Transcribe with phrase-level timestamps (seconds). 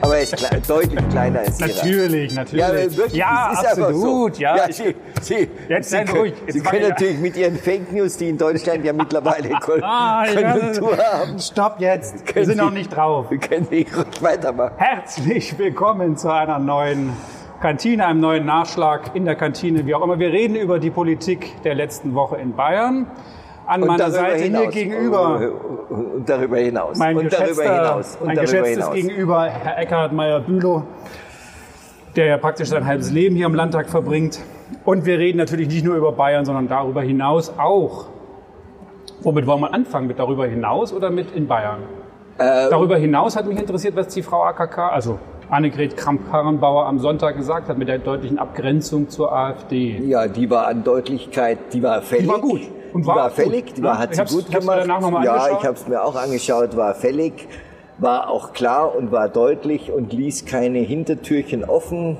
[0.00, 1.68] Aber er ist kle deutlich kleiner als Ihrer.
[1.76, 2.60] Natürlich, natürlich.
[2.60, 4.34] Ja, wirklich, Ja, absolut.
[4.36, 4.40] so.
[4.40, 6.34] Ja, ja Sie, Sie, Jetzt Sie, können, ruhig.
[6.46, 9.82] Jetzt Sie können ich- natürlich mit Ihren Fake News, die in Deutschland ja mittlerweile Kon
[9.82, 10.52] Ah, ja.
[10.52, 12.26] Konjunktur haben, Stopp jetzt.
[12.26, 13.26] Wir Können sind noch Sie- nicht drauf.
[13.30, 14.74] können Sie ruhig weitermachen.
[14.76, 17.12] Herzlich willkommen zu einer neuen
[17.60, 20.18] Kantine, einem neuen Nachschlag in der Kantine, wie auch immer.
[20.18, 23.06] Wir reden über die Politik der letzten Woche in Bayern.
[23.72, 25.50] An meiner Seite hier gegenüber
[25.88, 26.98] Und darüber hinaus.
[26.98, 28.16] mein und darüber hinaus.
[28.16, 28.94] Und mein darüber geschätztes hinaus.
[28.94, 30.82] Gegenüber, Herr Eckhard Meyer-Bülow,
[32.16, 34.40] der ja praktisch sein halbes Leben hier im Landtag verbringt.
[34.84, 38.06] Und wir reden natürlich nicht nur über Bayern, sondern darüber hinaus auch.
[39.22, 40.06] Womit wollen wir anfangen?
[40.06, 41.80] Mit darüber hinaus oder mit in Bayern?
[42.38, 45.18] Äh, darüber hinaus hat mich interessiert, was die Frau AKK, also
[45.50, 49.98] Annegret Kramp-Karrenbauer am Sonntag gesagt hat mit der deutlichen Abgrenzung zur AfD.
[50.06, 52.26] Ja, die war an Deutlichkeit, die war fällig.
[52.28, 52.62] war gut.
[52.92, 53.88] Und die war war gut, fällig, die ne?
[53.88, 54.86] war, hat sie gut gemacht.
[55.24, 57.48] ja, ich habe es mir auch angeschaut, war fällig,
[57.98, 62.16] war auch klar und war deutlich und ließ keine Hintertürchen offen.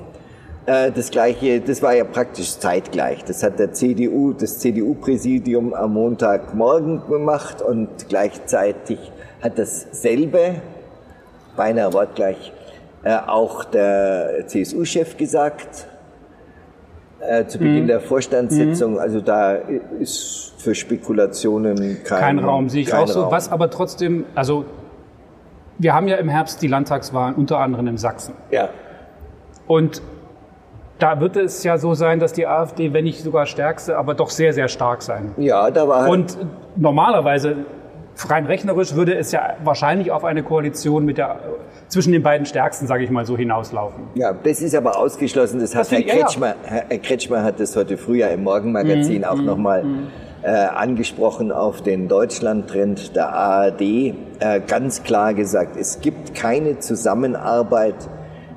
[0.67, 3.25] Äh, Das gleiche, das war ja praktisch zeitgleich.
[3.25, 8.99] Das hat der CDU, das CDU-Präsidium am Montagmorgen gemacht und gleichzeitig
[9.43, 10.57] hat dasselbe,
[11.57, 12.53] beinahe wortgleich,
[13.03, 15.89] äh, auch der CSU-Chef gesagt
[17.29, 17.63] äh, zu Mhm.
[17.63, 18.99] Beginn der Vorstandssitzung.
[18.99, 19.55] Also da
[20.01, 23.23] ist für Spekulationen kein, Kein Raum, sehe ich kein auch so.
[23.23, 23.33] Raum.
[23.33, 24.65] Was aber trotzdem, also
[25.79, 28.35] wir haben ja im Herbst die Landtagswahlen, unter anderem in Sachsen.
[28.51, 28.69] Ja.
[29.67, 30.03] Und
[30.99, 34.31] da wird es ja so sein, dass die AfD, wenn nicht sogar stärkste, aber doch
[34.31, 35.33] sehr, sehr stark sein.
[35.37, 36.37] ja, da war Und
[36.77, 37.57] normalerweise,
[38.29, 41.39] rein rechnerisch, würde es ja wahrscheinlich auf eine Koalition mit der,
[41.89, 44.05] zwischen den beiden Stärksten, sage ich mal so, hinauslaufen.
[44.15, 45.61] Ja, das ist aber ausgeschlossen.
[45.61, 46.21] Das hat Das Herr ja, ja.
[46.21, 49.85] Kretschmer, Herr Herr Kretschmer hat das heute früh ja im Morgenmagazin Mhm, auch nochmal
[50.43, 53.81] äh, angesprochen auf den Deutschlandtrend der ARD.
[53.81, 54.15] Äh,
[54.67, 57.95] ganz klar gesagt, es gibt keine Zusammenarbeit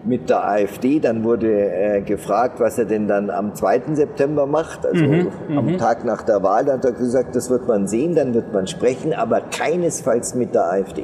[0.05, 0.99] mit der AfD.
[0.99, 3.81] Dann wurde äh, gefragt, was er denn dann am 2.
[3.93, 6.65] September macht, also Mhm, am Tag nach der Wahl.
[6.65, 10.53] Da hat er gesagt, das wird man sehen, dann wird man sprechen, aber keinesfalls mit
[10.53, 11.03] der AfD.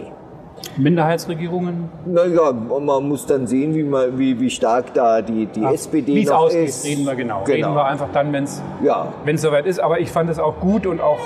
[0.77, 6.15] Minderheitsregierungen, Naja, man muss dann sehen, wie, man, wie, wie stark da die, die SPD
[6.15, 6.85] wie es noch ausgeht, ist.
[6.85, 7.43] reden wir genau.
[7.43, 7.67] genau.
[7.67, 9.79] Reden wir einfach dann, wenn es Ja, soweit ist.
[9.79, 11.19] Aber ich fand es auch gut und auch,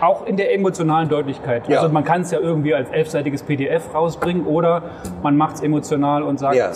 [0.00, 1.68] auch in der emotionalen Deutlichkeit.
[1.68, 1.80] Ja.
[1.80, 4.82] Also man kann es ja irgendwie als elfseitiges PDF rausbringen oder
[5.22, 6.70] man macht es emotional und sagt, Ja.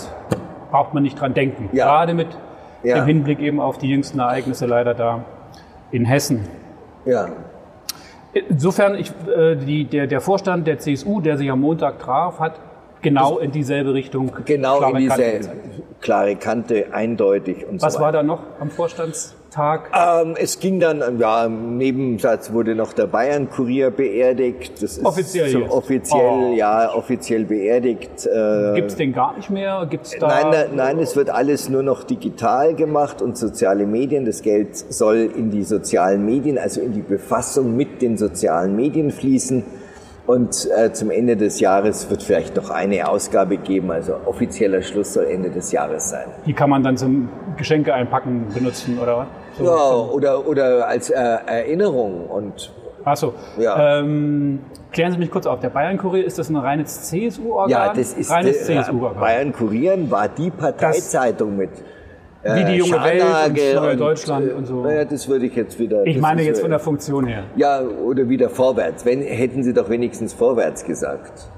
[0.70, 1.68] braucht man nicht dran denken.
[1.72, 1.86] Ja.
[1.86, 2.28] Gerade mit
[2.82, 5.24] dem Hinblick eben auf die jüngsten Ereignisse leider da
[5.90, 6.46] in Hessen.
[7.04, 7.28] ja.
[8.48, 12.60] Insofern, ich, äh, die, der, der Vorstand der CSU, der sich am Montag traf, hat
[13.02, 15.58] genau in dieselbe Richtung Genau klare in Kante diese gezeigt.
[16.00, 19.90] klare Kante, eindeutig und Was so war da noch am Vorstandstag?
[19.94, 24.82] Ähm, es ging dann, ja, im Nebensatz wurde noch der Bayern-Kurier beerdigt.
[24.82, 25.70] Das ist Offiziell so jetzt?
[25.72, 26.54] offiziell, Oh.
[26.54, 28.26] ja, offiziell beerdigt.
[28.26, 29.86] Äh, Gibt es den gar nicht mehr?
[29.88, 34.26] Gibt's da Nein, nein, nein, es wird alles nur noch digital gemacht und soziale Medien.
[34.26, 39.10] Das Geld soll in die sozialen Medien, also in die Befassung mit den sozialen Medien
[39.10, 39.64] fließen.
[40.26, 43.92] Und äh, zum Ende des Jahres wird vielleicht noch eine Ausgabe geben.
[43.92, 46.26] Also offizieller Schluss soll Ende des Jahres sein.
[46.46, 49.26] Die kann man dann zum Geschenke einpacken benutzen oder was?
[49.58, 49.64] So.
[49.64, 52.26] Ja, oder, oder als äh, Erinnerung.
[52.26, 52.72] Und
[53.08, 53.34] Ach so.
[53.56, 54.00] Ja.
[54.00, 54.58] Ähm,
[54.90, 55.60] klären Sie mich kurz auf.
[55.60, 57.70] Der Bayern-Kurier, ist das ein reines CSU-Organ?
[57.70, 59.20] ja, das ist reines äh, CSU-Organ.
[59.20, 61.70] Bayern Kurieren war die Parteizeitung mit.
[62.42, 64.82] Wie die äh, junge Welt und Neue Deutschland und so.
[64.82, 66.06] Naja, das würde ich jetzt wieder.
[66.06, 67.44] Ich meine jetzt äh, von der Funktion her.
[67.56, 69.04] Ja, oder wieder vorwärts.
[69.04, 71.50] Wenn, hätten Sie doch wenigstens vorwärts gesagt.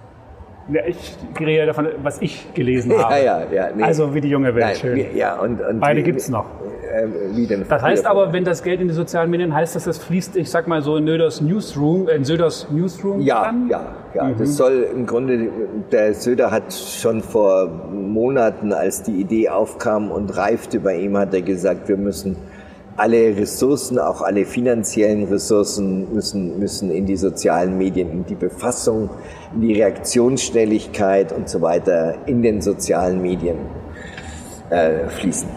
[0.70, 3.14] Ja, ich rede davon, was ich gelesen habe.
[3.14, 3.68] Ja, ja, ja.
[3.74, 3.82] nee.
[3.82, 4.66] Also wie die junge Welt.
[4.66, 4.96] Nein, Schön.
[4.96, 6.44] wie- ja, und, und Beide wie- gibt's noch.
[6.92, 7.06] Äh,
[7.36, 9.98] wie denn Das heißt aber, wenn das Geld in die sozialen Medien heißt, dass das
[9.98, 13.68] fließt, ich sag mal so in Söders Newsroom, in Söders Newsroom Ja, dann?
[13.68, 13.80] ja,
[14.14, 14.24] ja.
[14.24, 14.38] Mhm.
[14.38, 15.48] Das soll im Grunde,
[15.92, 21.32] der Söder hat schon vor Monaten, als die Idee aufkam und reifte bei ihm, hat
[21.34, 22.36] er gesagt, wir müssen
[22.98, 29.10] alle Ressourcen, auch alle finanziellen Ressourcen müssen, müssen in die sozialen Medien, in die Befassung,
[29.54, 33.56] in die Reaktionsschnelligkeit und so weiter in den sozialen Medien
[34.70, 35.48] äh, fließen.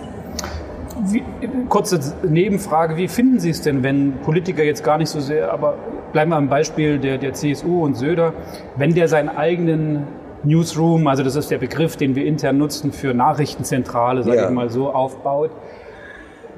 [1.06, 1.24] Wie,
[1.68, 5.76] kurze Nebenfrage, wie finden Sie es denn, wenn Politiker jetzt gar nicht so sehr, aber
[6.14, 8.34] bleiben wir am Beispiel der, der CSU und Söder,
[8.78, 10.06] wenn der seinen eigenen
[10.44, 14.46] Newsroom, also das ist der Begriff, den wir intern nutzen für Nachrichtenzentrale, sage Ja.
[14.50, 15.52] ich mal so, aufbaut,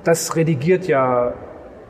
[0.03, 1.33] das redigiert ja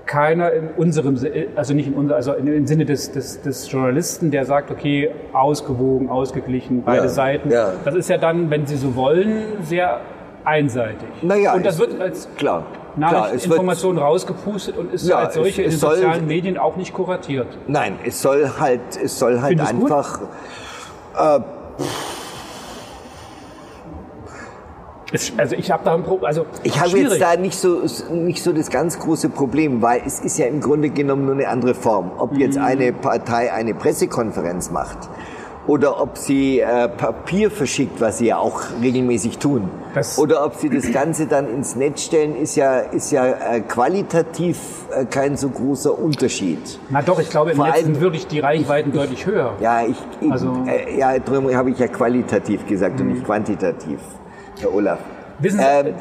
[0.05, 1.17] keiner in unserem,
[1.55, 6.09] also nicht in unser, also im Sinne des, des, des Journalisten, der sagt, okay, ausgewogen,
[6.09, 7.49] ausgeglichen, beide Ja, Seiten.
[7.49, 7.71] ja.
[7.85, 10.01] Das ist ja dann, wenn Sie so wollen, sehr
[10.43, 11.07] einseitig.
[11.21, 12.65] Naja, und das wird als Klar.
[12.97, 16.75] Nachrichteninformation rausgepustet und ist Ja, als solche es- in es den soll- sozialen Medien auch
[16.75, 17.47] nicht kuratiert.
[17.67, 20.19] Nein, es soll halt, es soll halt Findest einfach.
[21.17, 21.39] Äh,
[25.37, 26.25] Also ich habe da ein Problem.
[26.25, 27.81] Also ich habe jetzt da nicht so
[28.11, 31.47] nicht so das ganz große Problem, weil es ist ja im Grunde genommen nur eine
[31.47, 32.11] andere Form.
[32.17, 32.63] Ob jetzt mhm.
[32.63, 35.09] eine Partei eine Pressekonferenz macht
[35.67, 40.55] oder ob sie äh, Papier verschickt, was sie ja auch regelmäßig tun, das oder ob
[40.55, 44.57] sie das Ganze dann ins Netz stellen, ist ja, ist ja äh, qualitativ
[44.91, 46.79] äh, kein so großer Unterschied.
[46.89, 49.53] Na doch, ich glaube, im Vor Netz sind wirklich die Reichweiten ich, deutlich höher.
[49.61, 53.25] Ja, ich, ich also, äh, ja, darum habe ich ja qualitativ gesagt und nicht mhm.
[53.25, 53.99] quantitativ,
[54.59, 54.99] Herr Olaf.
[55.39, 55.93] Wissen Sie, ähm,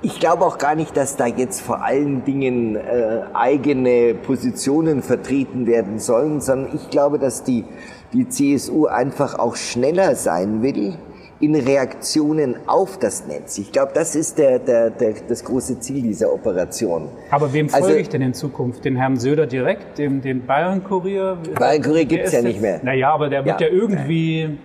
[0.00, 5.66] ich glaube auch gar nicht, dass da jetzt vor allen Dingen äh, eigene Positionen vertreten
[5.66, 7.64] werden sollen, sondern ich glaube, dass die,
[8.12, 10.94] die CSU einfach auch schneller sein will
[11.40, 13.58] in Reaktionen auf das Netz.
[13.58, 17.08] Ich glaube, das ist der, der, der, das große Ziel dieser Operation.
[17.30, 18.84] Aber wem folge also, ich denn in Zukunft?
[18.84, 21.38] Den Herrn Söder direkt, dem, den Bayern-Kurier?
[21.56, 22.80] Bayern-Kurier gibt es ja nicht mehr.
[22.82, 24.58] Naja, aber der wird ja, ja irgendwie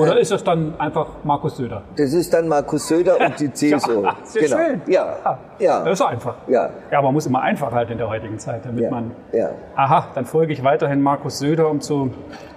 [0.00, 1.82] oder ist das dann einfach Markus Söder?
[1.96, 4.02] Das ist dann Markus Söder und die CSU.
[4.02, 4.56] ja, sehr genau.
[4.56, 4.82] schön.
[4.86, 5.16] Ja.
[5.24, 5.38] ja.
[5.58, 5.84] ja.
[5.84, 6.34] Das ist einfach.
[6.48, 6.70] Ja.
[6.90, 8.90] Ja, man muss immer einfach halten in der heutigen Zeit, damit ja.
[8.90, 9.10] man.
[9.32, 9.50] Ja.
[9.76, 12.12] Aha, dann folge ich weiterhin Markus Söder, um zu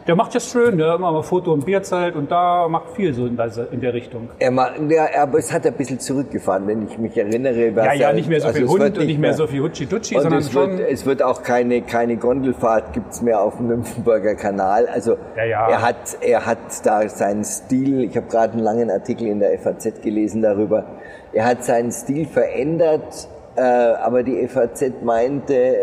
[0.07, 3.25] der macht das schön, der immer mal Foto und Bierzelt und da macht viel so
[3.25, 3.37] in,
[3.71, 4.29] in der Richtung.
[4.39, 7.69] Er macht, ja, aber es hat ein bisschen zurückgefahren, wenn ich mich erinnere.
[7.69, 10.19] Ja, ja, nicht mehr so also viel Hund und nicht mehr, mehr so viel Hutschi-Dutschi,
[10.19, 10.53] sondern es.
[10.53, 14.87] Wird, es wird auch keine, keine Gondelfahrt gibt's mehr auf dem Nymphenburger Kanal.
[14.87, 15.69] Also ja, ja.
[15.69, 19.57] er hat, er hat da seinen Stil, ich habe gerade einen langen Artikel in der
[19.59, 20.85] FAZ gelesen darüber,
[21.31, 25.75] er hat seinen Stil verändert, äh, aber die FAZ meinte,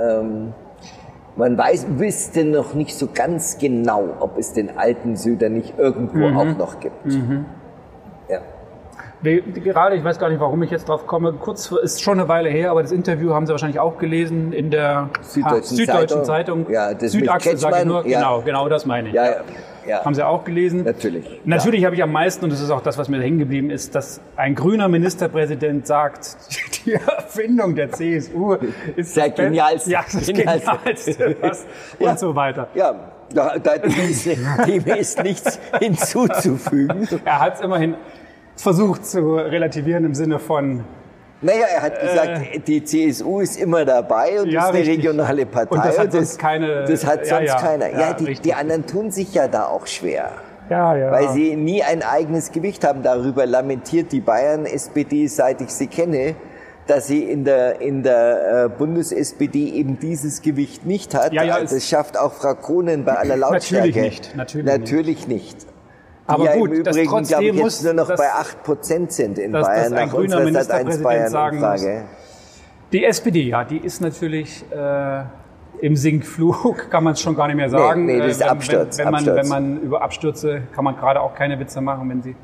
[0.00, 0.54] ähm,
[1.36, 6.28] man weiß, wüsste noch nicht so ganz genau, ob es den alten Söder nicht irgendwo
[6.28, 6.36] mhm.
[6.36, 7.06] auch noch gibt.
[7.06, 7.46] Mhm.
[9.22, 12.48] Gerade, ich weiß gar nicht, warum ich jetzt drauf komme, kurz ist schon eine Weile
[12.48, 16.66] her, aber das Interview haben Sie wahrscheinlich auch gelesen in der Süddeutschen, Süddeutschen Zeitung.
[16.66, 16.72] Zeitung.
[16.72, 18.06] Ja, das Südachse, sage ich nur.
[18.06, 18.18] Ja.
[18.18, 19.14] Genau, genau das meine ich.
[19.14, 19.36] Ja, ja.
[19.86, 20.04] Ja.
[20.04, 20.84] Haben Sie auch gelesen?
[20.84, 21.40] Natürlich.
[21.44, 21.86] Natürlich ja.
[21.86, 24.20] habe ich am meisten, und das ist auch das, was mir hängen geblieben ist, dass
[24.36, 26.36] ein grüner Ministerpräsident sagt,
[26.86, 28.56] die Erfindung der CSU
[28.96, 29.90] ist der genialste.
[29.90, 31.36] Ja, das genialste.
[31.40, 31.66] Was,
[31.98, 32.10] ja.
[32.10, 32.68] Und so weiter.
[32.74, 32.94] Ja,
[33.34, 37.08] da, da, dem, ist, dem ist nichts hinzuzufügen.
[37.24, 37.96] Er hat es immerhin
[38.56, 40.84] versucht zu relativieren im Sinne von,
[41.42, 44.98] naja, er hat gesagt, äh, die CSU ist immer dabei und ja, ist eine richtig.
[44.98, 45.74] regionale Partei.
[45.74, 46.84] Und das hat sonst keine.
[46.84, 47.90] Das hat sonst ja, ja, keiner.
[47.90, 50.30] Ja, die, die, anderen tun sich ja da auch schwer.
[50.70, 51.10] Ja, ja.
[51.10, 53.02] Weil sie nie ein eigenes Gewicht haben.
[53.02, 56.36] Darüber lamentiert die Bayern-SPD, seit ich sie kenne,
[56.86, 61.32] dass sie in der, in der äh, Bundes-SPD eben dieses Gewicht nicht hat.
[61.32, 63.88] Ja, ja, das schafft auch Frau Kronen bei aller Lautstärke.
[63.88, 64.36] Natürlich nicht.
[64.36, 65.56] Natürlich, natürlich nicht.
[65.56, 65.71] nicht.
[66.26, 69.66] Aber ja gut, im Übrigen, glaube ich, jetzt nur noch bei 8% sind in dass,
[69.66, 71.60] Bayern dass nach unserer Ministerpräsident Bayern sagen.
[71.60, 71.86] Muss,
[72.92, 75.22] die SPD, ja, die ist natürlich äh,
[75.80, 78.06] im Sinkflug, kann man es schon gar nicht mehr sagen.
[78.06, 79.48] Nee, nee das ist äh, wenn, Absturz, wenn, wenn, Absturz.
[79.48, 82.36] Man, wenn man über Abstürze, kann man gerade auch keine Witze machen, wenn sie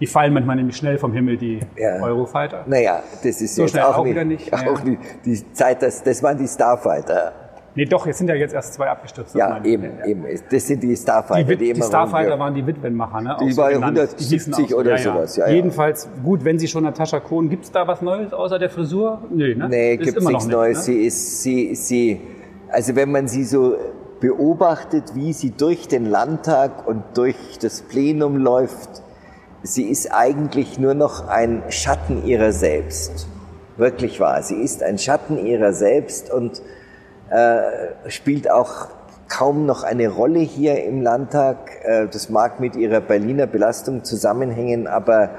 [0.00, 2.00] die fallen manchmal nämlich schnell vom Himmel, die ja.
[2.02, 2.64] Eurofighter.
[2.66, 4.52] Naja, das ist so jetzt auch, auch, nicht, wieder nicht.
[4.52, 4.96] Auch ja.
[5.24, 7.32] die Zeit, das, das waren die Starfighter.
[7.78, 9.36] Nee, doch, jetzt sind ja jetzt erst zwei abgestürzt.
[9.36, 10.06] Ja, eben, ja.
[10.06, 10.24] eben.
[10.50, 11.54] Das sind die Starfighter.
[11.54, 13.36] Die, die, die Starfighter waren die Witwenmacher, ne?
[13.40, 15.48] Die waren 170 oder ja, sowas, ja.
[15.48, 19.22] Jedenfalls, gut, wenn Sie schon Natascha Kohn, gibt es da was Neues außer der Frisur?
[19.30, 19.68] Nee, ne?
[19.68, 20.78] Nee, gibt es nichts Neues.
[20.78, 20.82] Ne?
[20.82, 22.20] Sie ist, sie, sie,
[22.68, 23.76] also wenn man sie so
[24.18, 29.04] beobachtet, wie sie durch den Landtag und durch das Plenum läuft,
[29.62, 33.28] sie ist eigentlich nur noch ein Schatten ihrer selbst.
[33.76, 34.42] Wirklich wahr.
[34.42, 36.60] Sie ist ein Schatten ihrer selbst und
[37.30, 38.88] äh, spielt auch
[39.28, 41.70] kaum noch eine Rolle hier im Landtag.
[41.84, 45.30] Äh, das mag mit ihrer Berliner Belastung zusammenhängen, aber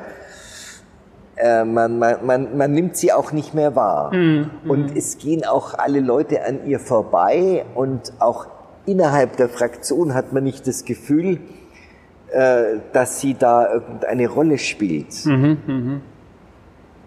[1.36, 4.14] äh, man, man, man, man nimmt sie auch nicht mehr wahr.
[4.14, 4.52] Mhm.
[4.68, 8.46] Und es gehen auch alle Leute an ihr vorbei und auch
[8.86, 11.40] innerhalb der Fraktion hat man nicht das Gefühl,
[12.94, 15.26] dass sie da irgendeine Rolle spielt.
[15.26, 16.02] Mhm, mh.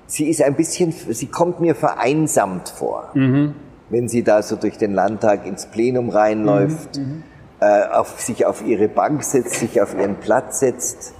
[0.06, 3.10] Sie ist ein bisschen, sie kommt mir vereinsamt vor.
[3.14, 3.54] Mhm
[3.92, 7.22] wenn sie da so durch den Landtag ins Plenum reinläuft, mhm, mhm,
[7.60, 11.14] äh, auf, sich auf ihre Bank setzt, sich auf ihren Platz setzt.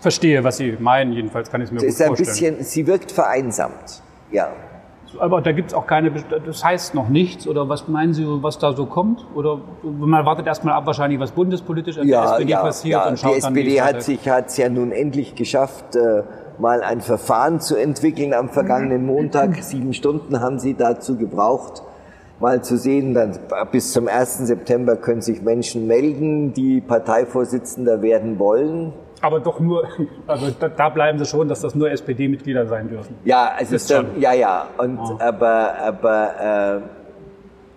[0.00, 2.56] Verstehe, was Sie meinen, jedenfalls kann ich es mir das gut ist ein vorstellen.
[2.56, 4.48] Bisschen, sie wirkt vereinsamt, ja.
[5.18, 6.10] Aber da gibt es auch keine,
[6.46, 9.26] das heißt noch nichts, oder was meinen Sie, was da so kommt?
[9.34, 12.92] Oder man wartet erstmal ab, wahrscheinlich, was bundespolitisch an ja, der SPD ja, passiert.
[12.92, 16.22] Ja, und schaut die SPD dann, hat sich hat's ja nun endlich geschafft, äh,
[16.60, 19.62] mal ein Verfahren zu entwickeln am vergangenen Montag.
[19.62, 21.82] Sieben Stunden haben sie dazu gebraucht,
[22.38, 23.38] mal zu sehen, dann
[23.72, 24.38] bis zum 1.
[24.38, 28.92] September können sich Menschen melden, die Parteivorsitzender werden wollen.
[29.22, 29.84] Aber doch nur,
[30.26, 33.16] also da, da bleiben sie schon, dass das nur SPD-Mitglieder sein dürfen.
[33.24, 34.68] Ja, also ist dann, ja, ja.
[34.78, 35.18] Und oh.
[35.18, 36.80] aber, aber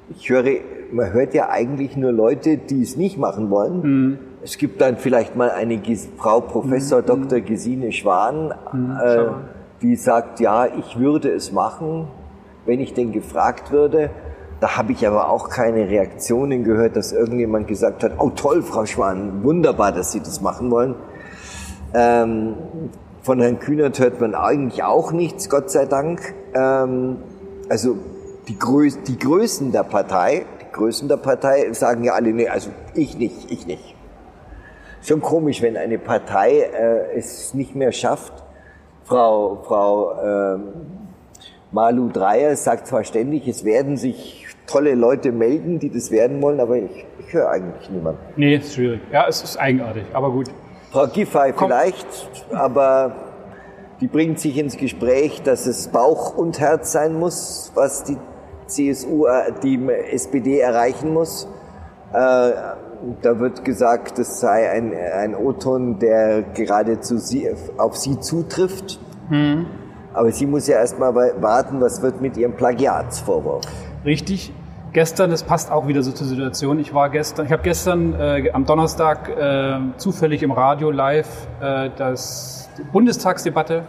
[0.10, 0.60] äh, ich höre,
[0.92, 3.82] man hört ja eigentlich nur Leute, die es nicht machen wollen.
[3.82, 7.06] Mhm Es gibt dann vielleicht mal eine Gis Frau Professor Mhm.
[7.06, 7.40] Dr.
[7.40, 9.26] Gesine Schwan, äh,
[9.82, 12.10] die sagt, ja, ich würde es machen,
[12.66, 14.10] wenn ich denn gefragt würde.
[14.60, 18.86] Da habe ich aber auch keine Reaktionen gehört, dass irgendjemand gesagt hat, oh toll, Frau
[18.86, 20.96] Schwan, wunderbar, dass Sie das machen wollen.
[21.94, 22.56] Ähm,
[23.22, 26.34] von Herrn Kühnert hört man eigentlich auch nichts, Gott sei Dank.
[26.54, 27.18] Ähm,
[27.70, 27.96] also
[28.50, 32.72] die, Größ die Größen der Partei, die Größen der Partei sagen ja alle, nee, also
[32.94, 33.96] ich nicht, ich nicht.
[35.04, 38.34] Schon komisch, wenn eine Partei äh, es nicht mehr schafft.
[39.04, 40.64] Frau, Frau ähm,
[41.72, 46.62] Malu Dreyer sagt zwar ständig, es werden sich tolle Leute melden, die das werden wollen,
[46.62, 48.22] aber ich, ich höre eigentlich niemanden.
[48.38, 49.02] Nee, ist schwierig.
[49.12, 50.50] Ja, es ist eigenartig, aber gut.
[50.92, 51.68] Frau Giffey Komm.
[51.68, 52.08] vielleicht,
[52.54, 53.16] aber
[54.00, 58.18] die bringt sich ins Gespräch, dass es Bauch und Herz sein muss, was die
[58.68, 59.80] CSU, äh, die
[60.12, 61.48] SPD erreichen muss.
[62.14, 62.52] Äh,
[63.22, 69.00] da wird gesagt, das sei ein, ein O-Ton, der geradezu sie, auf sie zutrifft.
[70.14, 73.66] Aber sie muss ja erstmal warten, was wird mit ihrem Plagiatsvorwurf.
[74.06, 74.54] Richtig.
[74.94, 76.78] Gestern, das passt auch wieder so zur Situation.
[76.78, 81.90] Ich war gestern, ich habe gestern äh, am Donnerstag äh, zufällig im Radio live äh,
[81.98, 83.86] das die Bundestagsdebatte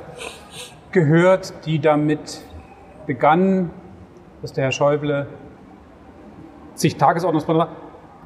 [0.93, 2.41] gehört, die damit
[3.07, 3.71] begann,
[4.41, 5.27] dass der Herr Schäuble
[6.75, 7.69] sich Tagesordnungspunkt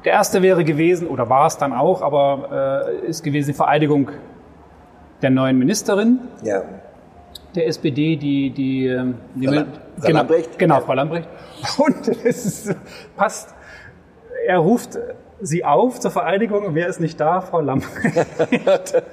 [0.05, 4.09] der erste wäre gewesen, oder war es dann auch, aber äh, ist gewesen die Vereidigung
[5.21, 6.61] der neuen Ministerin Ja.
[7.55, 9.63] der SPD, die, die, ähm, die Frau
[10.01, 10.59] genau, Lambrecht?
[10.59, 10.81] Genau, Ja.
[10.81, 11.27] Frau Lambrecht.
[11.77, 12.75] Und es ist,
[13.17, 13.53] passt.
[14.47, 14.97] Er ruft
[15.41, 17.41] sie auf zur Vereidigung und wer ist nicht da?
[17.41, 18.25] Frau Lambrecht.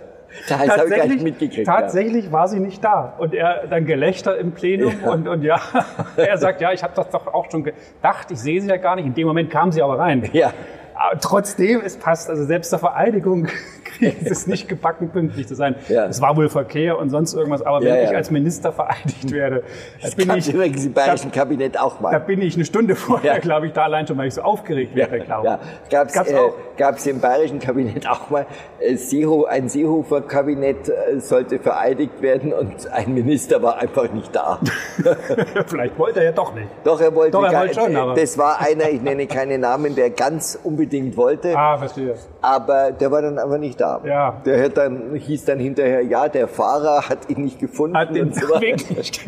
[0.49, 1.67] Das habe ich gar nicht mitgekriegt.
[1.67, 1.79] ja.
[1.79, 3.15] tatsächlich war sie nicht da.
[3.17, 5.13] Und er dann Gelächter im Plenum Ja.
[5.13, 5.59] und, und ja,
[6.17, 8.97] er sagt, ja, ich habe das doch auch schon gedacht, ich sehe sie ja gar
[8.97, 9.07] nicht.
[9.07, 10.29] In dem Moment kam sie aber rein.
[10.35, 10.53] Ja.
[10.97, 12.31] Aber trotzdem, es passt.
[12.31, 13.47] Also selbst zur Vereidigung
[13.85, 15.75] kriegen sie es nicht gebacken, pünktlich zu sein.
[15.89, 16.07] Ja.
[16.07, 17.63] Es war wohl Verkehr und sonst irgendwas.
[17.63, 18.17] Aber wenn Ja, ich ja.
[18.17, 19.63] als Minister vereidigt werde,
[20.01, 22.13] da Das bin ich, übrigens im bayerischen Kabinett auch mal.
[22.13, 24.95] da bin ich eine Stunde vorher, glaube ich, da allein schon, weil ich so aufgeregt
[24.95, 25.59] wäre, glaube Ja,
[25.91, 26.37] gab's, Gab's äh,
[26.77, 28.47] gab's im bayerischen Kabinett auch mal.
[28.81, 34.59] Äh, Seeho, ein Seehofer-Kabinett äh, sollte vereidigt werden und ein Minister war einfach nicht da.
[35.67, 36.69] Vielleicht wollte er ja doch nicht.
[36.85, 39.59] Doch, er wollte, Doch, er wollte schon, äh, aber- Das war einer, ich nenne keine
[39.59, 40.86] Namen, der ganz unbedingt
[41.17, 42.15] wollte, Ah, verstehe.
[42.43, 44.01] aber der war dann aber nicht da.
[44.05, 44.41] Ja.
[44.45, 47.97] Der hat dann, hieß dann hinterher, ja, der Fahrer hat ihn nicht gefunden.
[47.97, 48.61] Hat den so.
[48.61, 49.21] Weg nicht.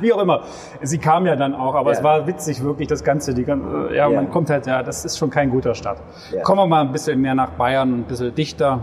[0.00, 0.42] Wie auch immer.
[0.82, 1.98] Sie kam ja dann auch, aber Ja.
[1.98, 3.34] es war witzig wirklich, das Ganze.
[3.34, 4.16] Die, gan- äh, ja, Ja.
[4.16, 5.98] man kommt halt, ja, das ist schon kein guter Start.
[6.32, 6.42] Ja.
[6.42, 8.80] Kommen wir mal ein bisschen mehr nach Bayern, ein bisschen dichter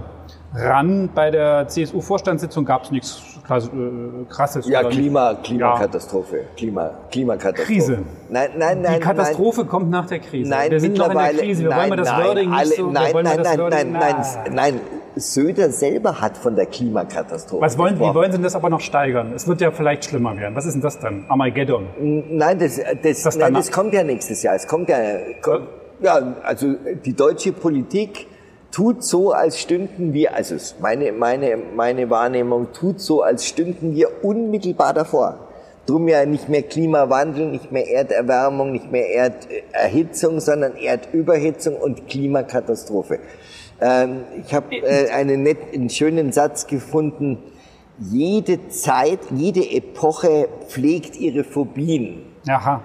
[0.53, 1.09] ran.
[1.13, 4.67] Bei der CSU-Vorstandssitzung gab es nichts krass- äh, Krasses.
[4.67, 4.83] Ja.
[4.83, 6.45] Klima, Klimakatastrophe.
[6.55, 7.65] Klima, Klimakatastrophe.
[7.73, 7.99] Krise.
[8.29, 8.93] Nein, nein, nein.
[8.95, 10.49] Die Katastrophe kommt nach der Krise.
[10.49, 11.47] Nein, wir sind noch in der mittlerweile.
[11.47, 11.63] Krise.
[11.63, 12.91] Wir nein, wollen wir das nein, Wording alle, nicht so.
[12.91, 14.81] Nein, nein, nein, Wording, nein, nein, nein.
[15.15, 17.61] Söder selber hat von der Klimakatastrophe.
[17.61, 19.33] Was wollen, wie wollen Sie das aber noch steigern?
[19.33, 20.55] Es wird ja vielleicht schlimmer werden.
[20.55, 21.25] Was ist denn das dann?
[21.27, 21.87] Armageddon.
[21.99, 24.53] Nein, das, das, das nein, das kommt ja nächstes Jahr.
[24.55, 24.97] Es kommt ja,
[25.41, 25.67] kommt,
[26.01, 28.27] ja, also die deutsche Politik
[28.71, 34.23] tut so, als stünden wir, also meine, meine, meine Wahrnehmung, tut so, als stünden wir
[34.23, 35.39] unmittelbar davor.
[35.85, 43.19] Drum ja nicht mehr Klimawandel, nicht mehr Erderwärmung, nicht mehr Erderhitzung, sondern Erdüberhitzung und Klimakatastrophe.
[43.79, 47.37] Ähm, ich habe äh, einen, net, einen schönen Satz gefunden.
[47.99, 52.23] Jede Zeit, jede Epoche pflegt ihre Phobien.
[52.47, 52.83] Aha.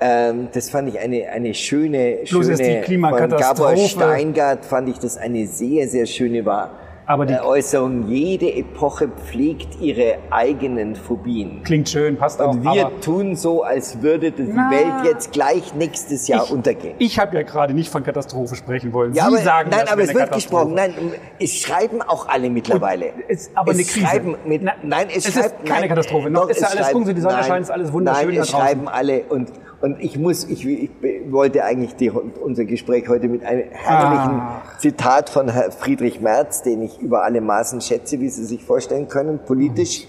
[0.00, 4.64] Ähm, das fand ich eine, eine schöne, Bloß schöne ist die Klimakatastrophe- von Gabor Steingart
[4.64, 6.70] fand ich das eine sehr, sehr schöne Wahr.
[7.06, 8.06] Aber die- äh, Äußerung.
[8.06, 11.60] Jede Epoche pflegt ihre eigenen Phobien.
[11.64, 12.52] Klingt schön, passt auch.
[12.52, 14.70] Und wir aber tun so, als würde die Na.
[14.70, 16.94] Welt jetzt gleich nächstes Jahr ich, untergehen.
[16.98, 19.12] Ich habe ja gerade nicht von Katastrophe sprechen wollen.
[19.12, 20.74] Ja, Sie aber, sagen, nein, aber es eine wird gesprochen.
[20.74, 20.94] Nein,
[21.40, 23.06] es schreiben auch alle mittlerweile.
[23.28, 24.06] Es- aber eine es Krise.
[24.06, 26.30] Schreiben mit, Na, nein, es, es ist schreibt, keine nein, Katastrophe.
[26.30, 27.92] Noch doch, ist ja es alles, schreiben- gucken Sie, die Sonne nein, scheint, ist alles
[27.92, 29.50] wunderschön Nein, es schreiben alle und
[29.80, 30.90] und ich muss, ich, ich
[31.30, 34.78] wollte eigentlich die, unser Gespräch heute mit einem herrlichen Ach.
[34.78, 39.08] Zitat von Herr Friedrich Merz, den ich über alle Maßen schätze, wie Sie sich vorstellen
[39.08, 40.06] können, politisch.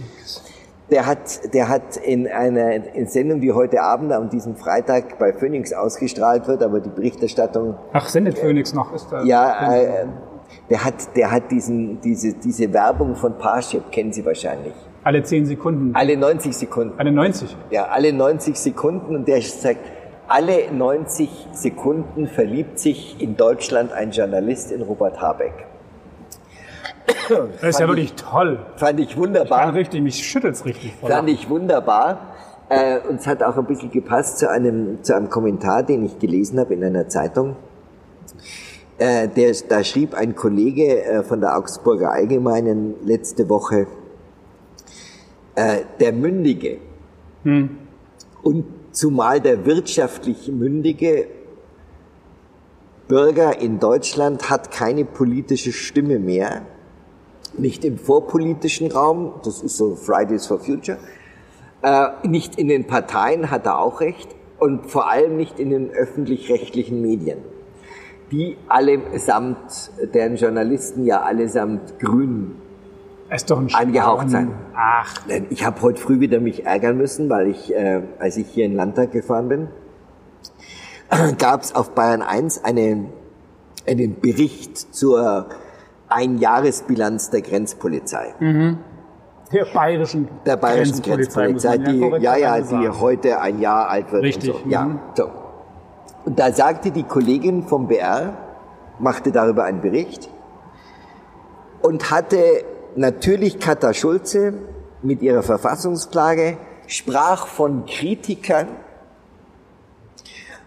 [0.90, 5.32] Der hat, der hat in einer in Sendung, die heute Abend an diesem Freitag bei
[5.32, 8.94] Phoenix ausgestrahlt wird, aber die Berichterstattung Ach, sendet Phoenix noch?
[8.94, 10.06] Ist da ja, äh,
[10.70, 14.74] der hat, der hat diesen, diese, diese Werbung von Parship, kennen Sie wahrscheinlich.
[15.04, 15.96] Alle 10 Sekunden.
[15.96, 16.94] Alle 90 Sekunden.
[16.98, 17.56] Alle 90.
[17.72, 19.80] Ja, alle 90 Sekunden und der sagt,
[20.28, 25.66] alle 90 Sekunden verliebt sich in Deutschland ein Journalist in Robert Habeck.
[27.28, 28.60] Das ist ja wirklich toll.
[28.76, 29.74] Fand ich wunderbar.
[29.74, 30.94] richtig, mich schüttelt's richtig.
[30.96, 31.10] voll.
[31.10, 32.34] Fand ich wunderbar.
[32.70, 36.20] Äh, und es hat auch ein bisschen gepasst zu einem, zu einem Kommentar, den ich
[36.20, 37.56] gelesen habe in einer Zeitung.
[38.98, 43.88] äh, der, da schrieb ein Kollege äh, von der Augsburger Allgemeinen letzte Woche,
[45.56, 46.78] äh, der Mündige.
[47.44, 47.70] Hm.
[48.44, 51.26] und zumal der wirtschaftlich mündige
[53.08, 56.62] Bürger in Deutschland hat keine politische Stimme mehr,
[57.58, 61.00] nicht im vorpolitischen Raum, das ist so Fridays for Future,
[61.82, 64.30] äh, nicht in den Parteien hat er auch recht
[64.60, 67.40] und vor allem nicht in den öffentlich-rechtlichen Medien,
[68.32, 72.61] die allesamt, deren Journalisten ja allesamt grün
[73.36, 74.52] ist doch ein angehaucht sein.
[74.76, 75.16] Ach.
[75.50, 78.76] Ich habe heute früh wieder mich ärgern müssen, weil ich, äh, als ich hier in
[78.76, 79.68] Landtag gefahren bin,
[81.38, 83.06] gab es auf Bayern 1 eine,
[83.88, 85.48] einen Bericht zur
[86.10, 88.36] Einjahresbilanz der Grenzpolizei.
[88.40, 88.80] Mhm.
[89.54, 93.00] Der bayerischen, der bayerischen Grenzpolizei, Grenzpolizei die, ja, ja, die sagen.
[93.00, 94.24] heute ein Jahr alt wird.
[94.24, 94.54] Richtig.
[94.54, 94.70] Und so.
[94.70, 95.00] Ja, mhm.
[95.16, 95.30] so.
[96.26, 98.34] Und da sagte die Kollegin vom BR,
[99.00, 100.30] machte darüber einen Bericht
[101.82, 102.64] und hatte
[102.96, 104.54] natürlich Katha Schulze
[105.02, 106.58] mit ihrer Verfassungsklage,
[106.88, 108.68] sprach von Kritikern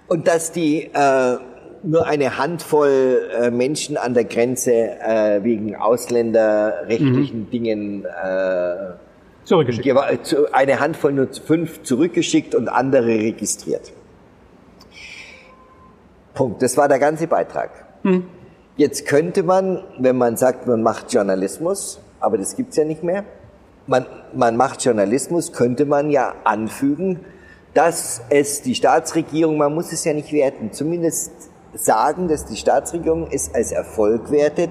[0.09, 1.37] und dass die äh,
[1.83, 7.50] nur eine Handvoll äh, Menschen an der Grenze äh, wegen ausländerrechtlichen mhm.
[7.50, 8.95] Dingen äh,
[9.45, 9.88] zurückgeschickt.
[10.52, 13.93] Eine Handvoll nur fünf zurückgeschickt und andere registriert.
[16.33, 16.62] Punkt.
[16.62, 17.71] Das war der ganze Beitrag.
[18.02, 18.25] Mhm.
[18.76, 23.25] Jetzt könnte man, wenn man sagt, man macht Journalismus, aber das gibt's ja nicht mehr,
[23.87, 27.21] man, man macht Journalismus, könnte man ja anfügen,
[27.75, 31.33] dass es die Staatsregierung, man muss es ja nicht werten, zumindest
[31.75, 34.71] sagen, dass die Staatsregierung es als Erfolg wertet,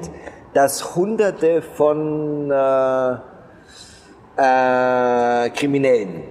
[0.53, 3.13] dass Hunderte von äh,
[4.38, 6.24] äh, Kriminellen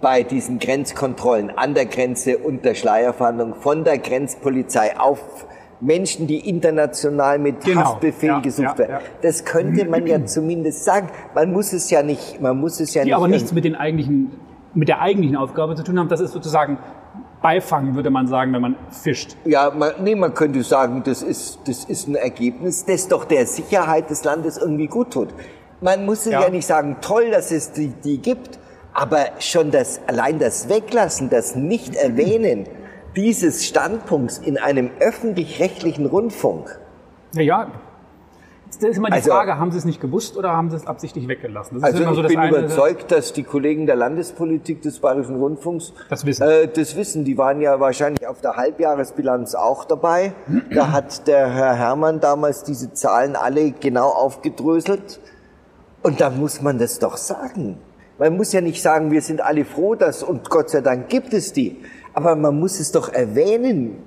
[0.00, 5.46] bei diesen Grenzkontrollen an der Grenze und der Schleierfahndung von der Grenzpolizei auf
[5.82, 7.80] Menschen, die international mit genau.
[7.80, 8.92] Haftbefehl ja, gesucht ja, werden.
[8.92, 9.00] Ja.
[9.20, 11.08] Das könnte man ja zumindest sagen.
[11.34, 13.16] Man muss es ja nicht, man muss es ja die nicht.
[13.16, 14.30] aber nichts mit den eigentlichen
[14.74, 16.08] mit der eigentlichen Aufgabe zu tun haben.
[16.08, 16.78] Das ist sozusagen
[17.42, 19.36] Beifang, würde man sagen, wenn man fischt.
[19.44, 23.46] Ja, man, nee, man könnte sagen, das ist, das ist ein Ergebnis, das doch der
[23.46, 25.28] Sicherheit des Landes irgendwie gut tut.
[25.80, 26.40] Man muss ja.
[26.40, 28.60] ja nicht sagen, toll, dass es die, die gibt,
[28.94, 32.66] aber schon das, allein das Weglassen, das Nicht-Erwähnen
[33.16, 36.78] dieses Standpunkts in einem öffentlich-rechtlichen Rundfunk.
[37.34, 37.70] Ja, ja,
[38.80, 40.86] das ist immer die also, Frage, haben Sie es nicht gewusst oder haben Sie es
[40.86, 41.80] absichtlich weggelassen?
[41.80, 46.24] Das also ich bin eine, überzeugt, dass die Kollegen der Landespolitik des Bayerischen Rundfunks das
[46.24, 46.48] wissen.
[46.48, 47.24] Äh, das wissen.
[47.24, 50.32] Die waren ja wahrscheinlich auf der Halbjahresbilanz auch dabei.
[50.74, 55.20] da hat der Herr Herrmann damals diese Zahlen alle genau aufgedröselt.
[56.02, 57.78] Und da muss man das doch sagen.
[58.18, 61.32] Man muss ja nicht sagen, wir sind alle froh, dass und Gott sei Dank gibt
[61.34, 61.80] es die.
[62.14, 63.98] Aber man muss es doch erwähnen.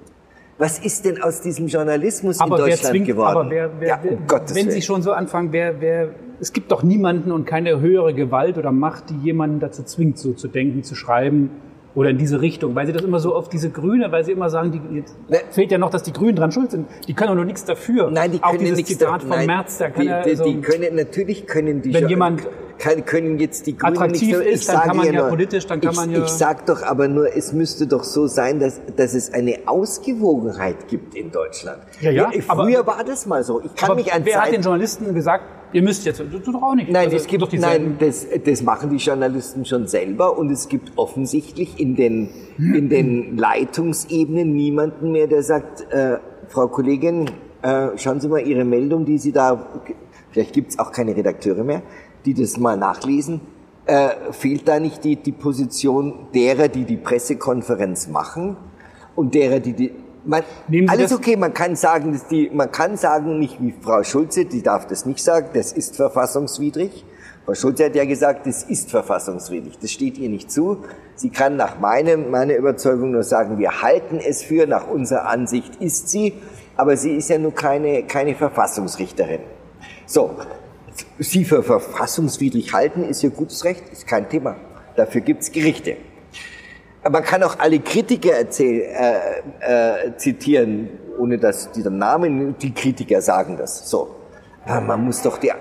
[0.57, 3.37] Was ist denn aus diesem Journalismus aber in Deutschland zwingt, geworden?
[3.37, 6.71] Aber wer, wer, ja, um wer, wenn Sie schon so anfangen, wer, wer, es gibt
[6.71, 10.83] doch niemanden und keine höhere Gewalt oder Macht, die jemanden dazu zwingt, so zu denken,
[10.83, 11.49] zu schreiben
[11.95, 14.49] oder in diese Richtung, weil Sie das immer so auf diese Grüne, weil Sie immer
[14.49, 15.39] sagen, die, jetzt ne.
[15.49, 16.87] fehlt ja noch, dass die Grünen dran schuld sind.
[17.07, 18.11] Die können doch nur nichts dafür.
[18.11, 20.43] Nein, die können Auch dieses nichts Zitat da, von Merz, da kann die, er, also,
[20.43, 22.43] die können, natürlich können die wenn jemand
[22.77, 25.65] kann, können jetzt die Grünen attraktiv nicht so, ist, dann kann man ja, nur, politisch,
[25.65, 26.23] dann kann ich, man ja...
[26.23, 30.87] Ich sag doch aber nur, es müsste doch so sein, dass, dass es eine Ausgewogenheit
[30.89, 31.81] gibt in Deutschland.
[32.01, 32.29] Ja, ja.
[32.31, 33.61] Früher aber, war das mal so.
[33.61, 35.45] Ich kann mich an Wer Zeit, hat den Journalisten gesagt,
[35.75, 36.89] ihr müsst jetzt, du, du doch auch nicht.
[36.89, 40.93] Nein, also, es gibt, nein das, das machen die Journalisten schon selber und es gibt
[40.95, 47.29] offensichtlich in den, in den Leitungsebenen niemanden mehr, der sagt, äh, Frau Kollegin,
[47.61, 49.67] äh, schauen Sie mal Ihre Meldung, die Sie da,
[50.31, 51.81] vielleicht gibt's auch keine Redakteure mehr,
[52.25, 53.41] die das mal nachlesen,
[53.85, 58.55] äh, fehlt da nicht die, die Position derer, die die Pressekonferenz machen
[59.15, 59.91] und derer, die die
[60.25, 60.43] man,
[60.87, 64.61] alles okay, man kann sagen, dass die, man kann sagen, nicht wie Frau Schulze, die
[64.61, 67.05] darf das nicht sagen, das ist verfassungswidrig.
[67.45, 69.77] Frau Schulze hat ja gesagt, das ist verfassungswidrig.
[69.79, 70.83] Das steht ihr nicht zu.
[71.15, 75.75] Sie kann nach meinem, meiner Überzeugung nur sagen, wir halten es für, nach unserer Ansicht
[75.75, 76.33] ist sie,
[76.75, 79.41] aber sie ist ja nur keine, keine Verfassungsrichterin.
[80.07, 80.35] So,
[81.19, 84.55] sie für verfassungswidrig halten, ist ihr gutes Recht, ist kein Thema.
[84.95, 85.97] Dafür gibt's Gerichte.
[87.09, 90.89] Man kann auch alle Kritiker erzähl, äh, äh, zitieren,
[91.19, 93.89] ohne dass die Namen, die Kritiker sagen das.
[93.89, 94.15] So.
[94.65, 95.57] Man muss doch der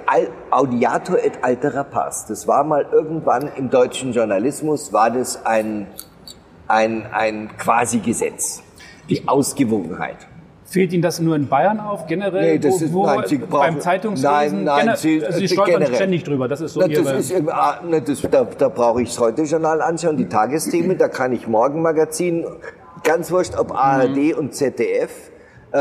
[0.50, 5.88] Audiator et altera pars, das war mal irgendwann im deutschen Journalismus, war das ein,
[6.68, 8.62] ein, ein Quasi-Gesetz.
[9.10, 10.26] Die Ausgewogenheit.
[10.74, 12.54] Fehlt Ihnen das nur in Bayern auf, generell?
[12.54, 14.64] Nee, das wo, ist, nein, Sie brauchen, beim Zeitungslesen?
[14.64, 15.94] Nein, nein, Sie, Sie stolpern generell.
[15.94, 17.30] ständig drüber, das ist so na, das.
[17.30, 21.32] Ist, ah, na, das, da, da brauche ich das Heute-Journal anschauen, die Tagesthemen, da kann
[21.32, 22.44] ich Morgenmagazin,
[23.04, 24.32] ganz wurscht, ob ARD mhm.
[24.36, 25.30] und ZDF,
[25.70, 25.78] äh,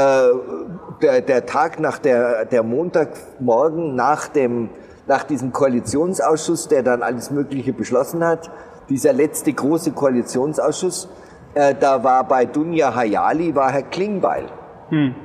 [1.01, 4.69] der, der Tag nach der, der Montagmorgen nach dem,
[5.07, 8.51] nach diesem Koalitionsausschuss, der dann alles Mögliche beschlossen hat,
[8.89, 11.09] dieser letzte große Koalitionsausschuss,
[11.55, 14.45] äh, da war bei Dunja Hayali, war Herr Klingbeil.
[14.89, 15.15] Hm.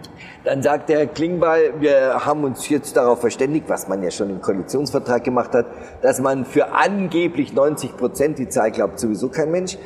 [0.44, 4.30] Dann sagt der Herr Klingbeil, wir haben uns jetzt darauf verständigt, was man ja schon
[4.30, 5.66] im Koalitionsvertrag gemacht hat,
[6.02, 9.76] dass man für angeblich 90 Prozent, die Zahl glaubt sowieso kein Mensch,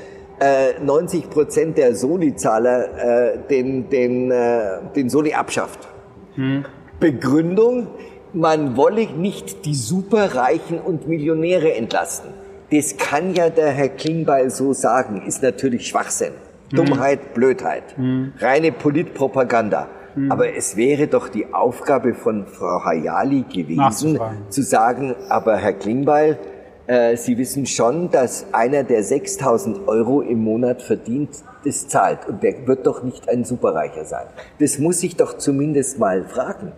[0.82, 5.88] 90 äh, Prozent der Soli-Zahler äh, den, den, äh, den Soli abschafft.
[6.34, 6.64] Hm.
[6.98, 7.88] Begründung,
[8.32, 12.30] man wolle nicht die Superreichen und Millionäre entlasten.
[12.70, 16.32] Das kann ja der Herr Klingbeil so sagen, ist natürlich Schwachsinn.
[16.72, 16.76] Hm.
[16.76, 18.32] Dummheit, Blödheit, hm.
[18.38, 19.88] reine Politpropaganda.
[20.14, 20.30] Hm.
[20.30, 24.18] Aber es wäre doch die Aufgabe von Frau Hayali gewesen,
[24.50, 26.38] zu sagen, aber Herr Klingbeil,
[26.86, 31.30] äh, Sie wissen schon, dass einer, der 6000 Euro im Monat verdient,
[31.64, 32.26] das zahlt.
[32.28, 34.26] Und der wird doch nicht ein Superreicher sein.
[34.58, 36.72] Das muss ich doch zumindest mal fragen.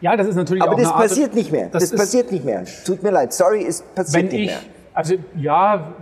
[0.00, 1.68] Ja, das ist natürlich Aber auch das passiert Art, nicht mehr.
[1.72, 2.64] Das, das passiert nicht mehr.
[2.84, 3.32] Tut mir leid.
[3.32, 4.60] Sorry, es passiert nicht ich, mehr.
[4.94, 5.94] Also ja,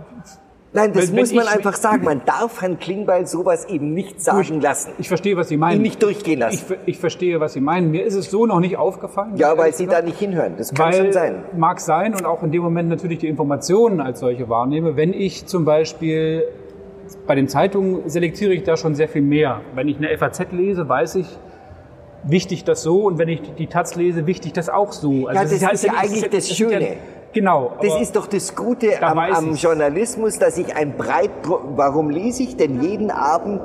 [0.73, 2.05] Nein, das wenn, muss man einfach sagen.
[2.05, 4.91] Man darf Herrn Klingbeil sowas eben nicht sagen durch, lassen.
[4.99, 5.77] Ich verstehe, was Sie meinen.
[5.77, 6.65] Ihn nicht durchgehen lassen.
[6.85, 7.91] Ich, ich, verstehe, was Sie meinen.
[7.91, 9.35] Mir ist es so noch nicht aufgefallen.
[9.35, 10.53] Ja, weil Sie da nicht hinhören.
[10.57, 11.43] Das kann schon sein.
[11.57, 14.95] Mag sein und auch in dem Moment natürlich die Informationen als solche wahrnehme.
[14.95, 16.45] Wenn ich zum Beispiel
[17.27, 19.61] bei den Zeitungen selektiere ich da schon sehr viel mehr.
[19.75, 21.27] Wenn ich eine FAZ lese, weiß ich,
[22.23, 25.27] wichtig das so und wenn ich die Taz lese, wichtig das auch so.
[25.27, 26.95] Also ja, das, das ist, ja eigentlich das, das Schöne.
[27.33, 27.73] Genau.
[27.81, 32.57] Das ist doch das Gute am, am Journalismus, dass ich ein breit, warum lese ich
[32.57, 33.61] denn jeden Abend,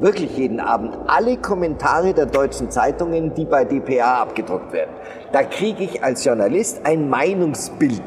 [0.00, 4.90] wirklich jeden Abend, alle Kommentare der deutschen Zeitungen, die bei dpa abgedruckt werden?
[5.32, 8.02] Da kriege ich als Journalist ein Meinungsbild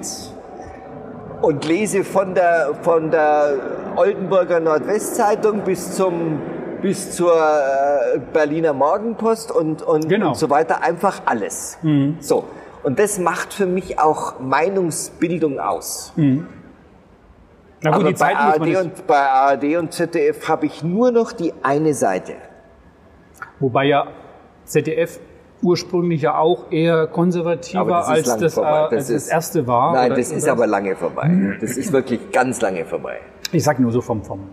[1.42, 3.54] und lese von der, von der
[3.96, 6.40] Oldenburger Nordwestzeitung bis zum
[6.82, 10.30] bis zur äh, Berliner Morgenpost und, und, genau.
[10.30, 11.78] und so weiter einfach alles.
[11.82, 12.18] Mhm.
[12.22, 12.46] So.
[12.84, 16.14] Und das macht für mich auch Meinungsbildung aus.
[16.16, 16.48] Mhm.
[17.82, 21.12] Na gut, Aber die Zeit bei, ARD und, bei ARD und ZDF habe ich nur
[21.12, 22.34] noch die eine Seite.
[23.60, 24.08] Wobei ja
[24.66, 25.20] ZDF
[25.62, 29.94] ursprünglich ja auch eher konservativer das als, das, äh, das, als ist, das, erste war.
[29.94, 31.58] Nein, das ist aber lange vorbei.
[31.60, 33.20] Das ist wirklich ganz lange vorbei.
[33.52, 34.50] Ich sag nur so vom, vom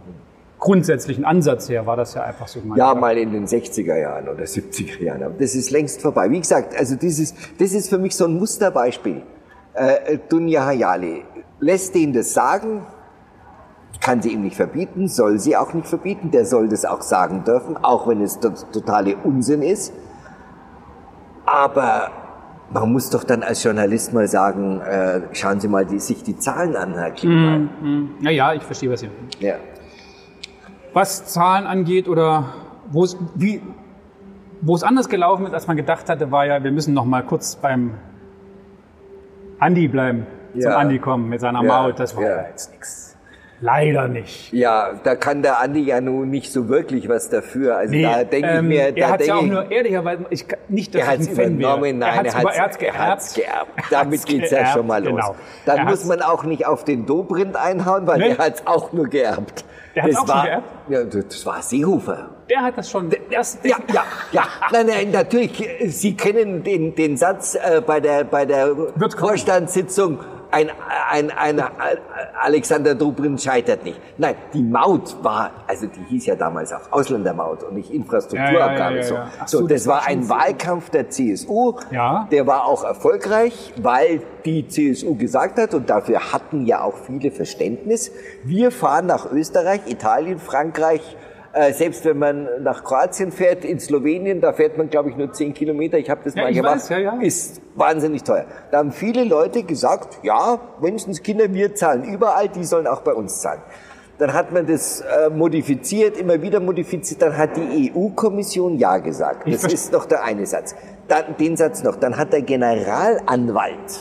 [0.58, 2.78] grundsätzlichen Ansatz her war das ja einfach so gemeint.
[2.78, 5.22] Ja, mal in den 60er Jahren oder 70er Jahren.
[5.22, 6.30] Aber das ist längst vorbei.
[6.30, 9.22] Wie gesagt, also dieses, das ist für mich so ein Musterbeispiel.
[9.74, 11.24] Äh, Dunja Hayali
[11.60, 12.86] lässt den das sagen,
[14.00, 17.44] kann sie ihm nicht verbieten, soll sie auch nicht verbieten, der soll das auch sagen
[17.44, 19.92] dürfen, auch wenn es totale Unsinn ist.
[21.44, 22.10] Aber
[22.72, 26.36] man muss doch dann als Journalist mal sagen, äh, schauen Sie mal die, sich die
[26.36, 27.58] Zahlen an, Herr Klima.
[27.58, 28.10] Mm, mm.
[28.20, 29.28] Ja, ja, ich verstehe, was Sie meinen.
[29.38, 29.54] Ja
[30.96, 32.54] was Zahlen angeht oder
[32.90, 33.60] wo es, wie,
[34.62, 37.22] wo es anders gelaufen ist, als man gedacht hatte, war ja, wir müssen noch mal
[37.22, 37.92] kurz beim
[39.58, 40.62] Andi bleiben, ja.
[40.62, 41.68] zum Andi kommen mit seiner ja.
[41.68, 42.00] Maut.
[42.00, 43.14] Das war ja, jetzt nichts.
[43.60, 44.52] Leider nicht.
[44.54, 47.76] Ja, da kann der Andi ja nun nicht so wirklich was dafür.
[47.76, 50.46] Also nee, da denke ähm, ich mir, da er hat ja auch nur ehrlicherweise, ich,
[50.68, 53.34] nicht, dass er hat es übernommen, nein, er hat es geerbt.
[53.34, 53.70] geerbt.
[53.90, 55.14] Damit geht's ja schon mal los.
[55.14, 55.36] Genau.
[55.66, 58.28] Dann er muss man auch nicht auf den Dobrindt einhauen, weil ne?
[58.28, 59.66] er hat es auch nur geerbt.
[59.96, 60.68] Der hat auch war, schon geerbt?
[60.88, 62.28] Ja, das war Seehofer.
[62.50, 63.10] Der hat das schon.
[63.30, 64.42] Das, ja, ja, ja.
[64.70, 65.68] Nein, nein, natürlich.
[65.86, 68.76] Sie kennen den, den Satz äh, bei der, bei der
[69.16, 70.70] Vorstandssitzung ein,
[71.10, 71.70] ein, ein, ein
[72.40, 74.00] Alexander Dobrindt scheitert nicht.
[74.18, 78.78] Nein, die Maut war, also die hieß ja damals auch Ausländermaut und nicht Infrastrukturabgabe.
[78.78, 79.02] Ja, ja, ja,
[79.46, 79.58] so.
[79.60, 81.74] so, das, das war ein Wahlkampf der CSU.
[81.90, 82.28] Ja.
[82.30, 87.30] Der war auch erfolgreich, weil die CSU gesagt hat, und dafür hatten ja auch viele
[87.30, 88.12] Verständnis,
[88.44, 91.16] wir fahren nach Österreich, Italien, Frankreich,
[91.56, 95.32] äh, selbst wenn man nach Kroatien fährt, in Slowenien, da fährt man, glaube ich, nur
[95.32, 95.96] 10 Kilometer.
[95.96, 96.76] Ich habe das ja, mal gemacht.
[96.76, 97.18] Weiß, ja, ja.
[97.18, 98.44] Ist wahnsinnig teuer.
[98.70, 103.40] Da haben viele Leute gesagt, ja, Menschenskinder, wir zahlen überall, die sollen auch bei uns
[103.40, 103.62] zahlen.
[104.18, 107.22] Dann hat man das äh, modifiziert, immer wieder modifiziert.
[107.22, 109.50] Dann hat die EU-Kommission Ja gesagt.
[109.50, 110.74] Das ist noch der eine Satz.
[111.08, 111.96] Dann, den Satz noch.
[111.96, 114.00] Dann hat der Generalanwalt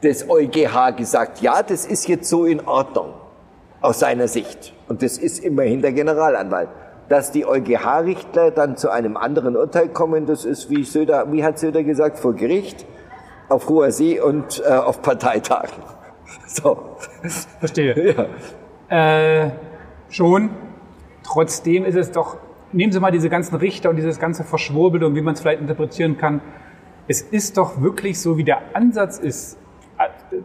[0.00, 3.14] des EuGH gesagt, ja, das ist jetzt so in Ordnung
[3.80, 6.68] aus seiner Sicht und das ist immerhin der Generalanwalt.
[7.08, 11.60] Dass die EuGH-Richter dann zu einem anderen Urteil kommen, das ist, wie Söder, wie hat
[11.60, 12.84] Söder gesagt, vor Gericht,
[13.48, 15.82] auf hoher See und äh, auf Parteitagen.
[16.46, 16.96] So.
[17.60, 18.28] Verstehe.
[18.90, 19.44] Ja.
[19.44, 19.50] Äh,
[20.08, 20.50] schon.
[21.22, 22.38] Trotzdem ist es doch,
[22.72, 25.60] nehmen Sie mal diese ganzen Richter und dieses ganze Verschwurbel und wie man es vielleicht
[25.60, 26.40] interpretieren kann.
[27.06, 29.59] Es ist doch wirklich so, wie der Ansatz ist,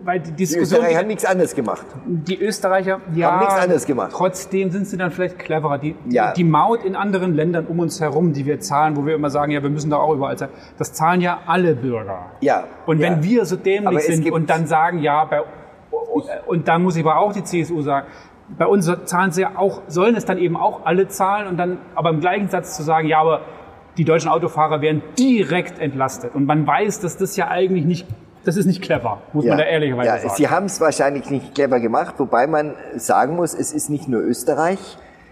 [0.03, 0.79] weil die Die Diskussion.
[0.79, 1.85] Österreicher haben nichts anderes gemacht.
[2.05, 4.11] Die Österreicher, ja, Haben nichts anderes gemacht.
[4.13, 5.77] trotzdem sind sie dann vielleicht cleverer.
[5.77, 6.33] Die, Ja.
[6.33, 9.51] die Maut in anderen Ländern um uns herum, die wir zahlen, wo wir immer sagen,
[9.51, 12.25] ja, wir müssen da auch überall zahlen, das zahlen ja alle Bürger.
[12.41, 12.65] Ja.
[12.85, 13.09] Und ja.
[13.09, 15.41] wenn wir so dämlich sind und dann sagen, ja, bei,
[16.47, 18.07] und dann muss ich aber auch die CSU sagen,
[18.57, 21.79] bei uns zahlen sie ja auch, sollen es dann eben auch alle zahlen und dann,
[21.95, 23.41] aber im gleichen Satz zu sagen, ja, aber
[23.97, 26.35] die deutschen Autofahrer werden direkt entlastet.
[26.35, 28.05] Und man weiß, dass das ja eigentlich nicht,
[28.45, 30.34] das ist nicht clever, muss man da ehrlicherweise ja, sagen.
[30.38, 34.21] Sie haben es wahrscheinlich nicht clever gemacht, wobei man sagen muss, es ist nicht nur
[34.21, 34.79] Österreich.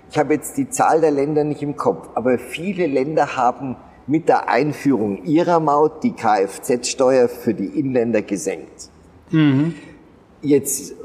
[0.09, 4.27] Ich habe jetzt die Zahl der Länder nicht im Kopf, aber viele Länder haben mit
[4.27, 8.89] der Einführung ihrer Maut die Kfz-Steuer für die Inländer gesenkt.
[10.41, 10.95] Jetzt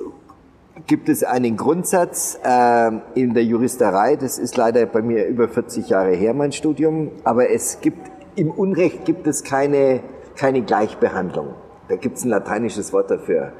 [0.86, 5.88] gibt es einen Grundsatz äh, in der Juristerei, das ist leider bei mir über 40
[5.90, 10.00] Jahre her, mein Studium, aber es gibt, im Unrecht gibt es keine,
[10.34, 11.54] keine Gleichbehandlung.
[11.88, 13.52] Da gibt es ein lateinisches Wort dafür.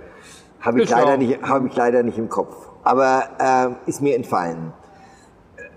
[0.61, 2.55] Habe ich, Ist leider auch- nicht, habe ich leider nicht im Kopf.
[2.85, 4.73] Aber äh, ist mir entfallen.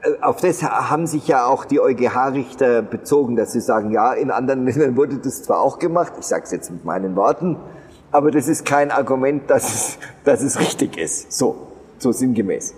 [0.02, 4.32] Äh, Auf das haben sich ja auch die EuGH-Richter bezogen, dass sie sagen, ja, in
[4.32, 7.58] anderen Ländern wurde das zwar auch gemacht, ich sage es jetzt mit meinen Worten,
[8.12, 11.32] aber das ist kein Argument, dass es, dass es richtig ist.
[11.32, 11.68] So,
[12.00, 12.74] so sinngemäß.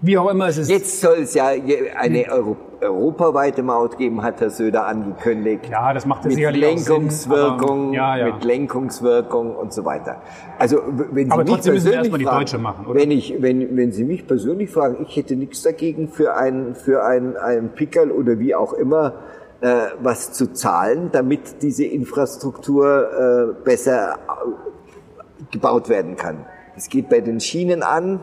[0.00, 4.40] Wie auch immer, es ist Jetzt soll es ja eine Euro europaweite Maut geben, hat
[4.40, 5.68] Herr Söder angekündigt.
[5.68, 8.24] Ja, das macht ja mit sicherlich auch Sinn, Lenkungswirkung, aber- ja, ja.
[8.26, 10.22] mit Lenkungswirkung und so weiter.
[10.60, 13.00] Also wenn Sie Aber mich trotzdem müssen wir persönlich erstmal die fragen, Deutsche machen, oder?
[13.00, 17.04] Wenn ich, wenn, wenn Sie mich persönlich fragen, ich hätte nichts dagegen für ein für
[17.04, 19.14] ein ein Pickerl oder wie auch immer
[19.60, 26.46] äh, was zu zahlen, damit diese Infrastruktur äh, besser äh, gebaut werden kann.
[26.76, 28.20] Es geht bei den Schienen an.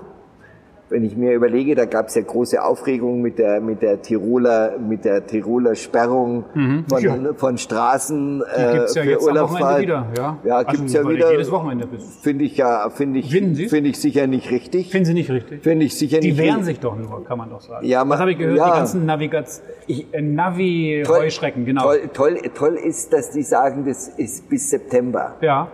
[0.88, 4.78] Wenn ich mir überlege, da gab es ja große Aufregung mit der mit der Tiroler
[4.78, 6.44] mit der Tiroler Sperrung
[6.88, 7.16] von, Ja.
[7.36, 9.82] von Straßen Die äh, gibt's ja für jetzt Urlaubsfahrt.
[9.82, 10.06] Wieder.
[10.16, 11.32] Ja, Ja, Also gibt's ja wieder.
[11.32, 11.88] Jedes Wochenende.
[11.88, 14.92] bis- Finde ich ja, finde ich, finde ich sicher nicht richtig.
[14.92, 15.64] Finden Sie nicht richtig?
[15.64, 16.66] Finde ich sicher Die nicht wehren richtig.
[16.76, 17.84] sich doch nur, kann man doch sagen.
[17.84, 18.58] Ja, man- habe ich gehört?
[18.60, 18.66] ja.
[18.72, 21.82] Die ganzen Navigats Ich- äh, Navi-Heuschrecken, genau.
[21.82, 25.34] Toll, toll, toll ist, dass die sagen, das ist bis September.
[25.42, 25.68] Ja,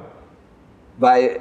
[0.97, 1.39] Weil,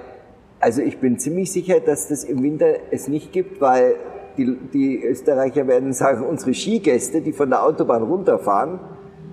[0.60, 3.96] also ich bin ziemlich sicher, dass das im Winter es nicht gibt, weil
[4.36, 8.78] die, die Österreicher werden sagen, unsere Skigäste, die von der Autobahn runterfahren,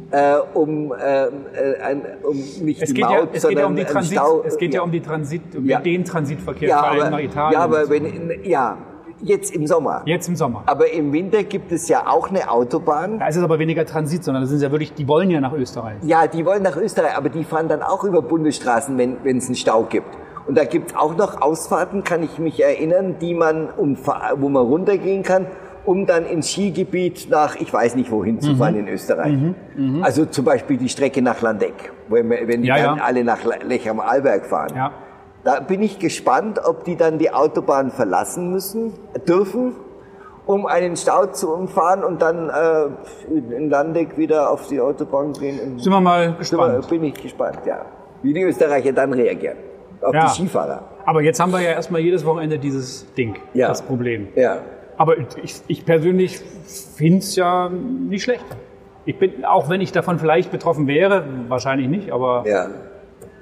[0.09, 3.59] äh, um, ähm, äh, ein, um nicht es die geht, Maut, ja, es geht sondern
[3.59, 4.43] ja um die Transit, Stau.
[4.45, 5.79] es geht ja, um die Transit, um Ja.
[5.81, 7.53] den Transitverkehr ja, vor allem aber, nach Italien.
[7.53, 7.91] ja, aber so.
[7.91, 8.77] wenn, ja,
[9.21, 10.03] jetzt im Sommer.
[10.05, 10.63] Jetzt im Sommer.
[10.65, 13.19] Aber im Winter gibt es ja auch eine Autobahn.
[13.19, 15.53] Da ist es aber weniger Transit, sondern das sind ja wirklich, die wollen ja nach
[15.53, 15.97] Österreich.
[16.03, 19.47] Ja, die wollen nach Österreich, aber die fahren dann auch über Bundesstraßen, wenn wenn es
[19.47, 20.07] einen Stau gibt.
[20.47, 24.65] Und da gibt's auch noch Ausfahrten, kann ich mich erinnern, die man umfa- wo man
[24.65, 25.45] runtergehen kann,
[25.85, 29.33] um dann ins Skigebiet nach, ich weiß nicht wohin zu fahren in Österreich.
[30.01, 33.03] Also zum Beispiel die Strecke nach Landeck, wenn, wenn die Ja, dann ja.
[33.03, 34.73] alle nach Le- Lech am Arlberg fahren.
[34.75, 34.91] Ja.
[35.43, 38.93] Da bin ich gespannt, ob die dann die Autobahn verlassen müssen,
[39.27, 39.75] dürfen,
[40.45, 45.77] um einen Stau zu umfahren und dann äh, in- Landeck wieder auf die Autobahn gehen.
[45.79, 46.89] Sind wir mal gespannt.
[46.89, 47.85] bin ich gespannt, ja.
[48.23, 49.57] Wie die Österreicher dann reagieren.
[50.01, 50.25] Auf Ja.
[50.25, 50.83] die Skifahrer.
[51.05, 53.67] Aber jetzt haben wir ja erstmal jedes Wochenende dieses Ding, Ja.
[53.67, 54.27] das Problem.
[54.35, 54.57] Ja.
[54.97, 55.27] Aber ich,
[55.67, 56.39] ich persönlich
[56.95, 58.45] finde es ja nicht schlecht.
[59.05, 62.67] Ich bin, auch wenn ich davon vielleicht betroffen wäre, wahrscheinlich nicht, aber Ja.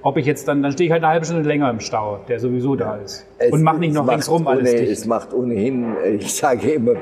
[0.05, 2.39] Ob ich jetzt dann, dann stehe ich halt eine halbe Stunde länger im Stau, der
[2.39, 3.25] sowieso da ist.
[3.39, 4.91] Es- und mach nicht noch ringsrum alles ohne, dicht.
[4.91, 6.93] Es macht ohnehin, ich sage immer,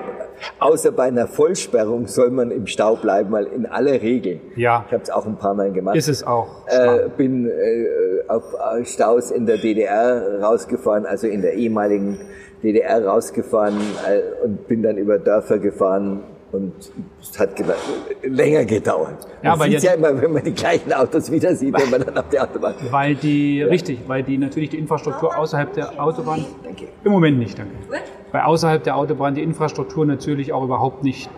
[0.60, 4.40] außer bei einer Vollsperrung soll man im Stau bleiben, weil in aller Regel.
[4.56, 4.86] Ja.
[4.88, 5.98] Ich habe es auch ein paar Mal gemacht.
[5.98, 6.66] Ist es auch.
[6.68, 12.20] äh, bin äh, auf äh, Staus in der DDR rausgefahren, also in der ehemaligen
[12.64, 13.76] DDR rausgefahren
[14.10, 16.22] äh, und bin dann über Dörfer gefahren
[16.54, 16.74] und
[17.20, 17.52] es hat
[18.22, 19.28] länger gedauert.
[19.42, 22.06] Ja, man sieht ja ja immer, wenn man die gleichen Autos wieder sieht, wenn man
[22.06, 26.46] dann auf der Autobahn Weil die, richtig, weil die natürlich die Infrastruktur außerhalb der Autobahn,
[26.64, 26.88] Danke.
[27.04, 27.74] im Moment nicht, danke.
[28.32, 31.30] Weil außerhalb der Autobahn die Infrastruktur natürlich auch überhaupt nicht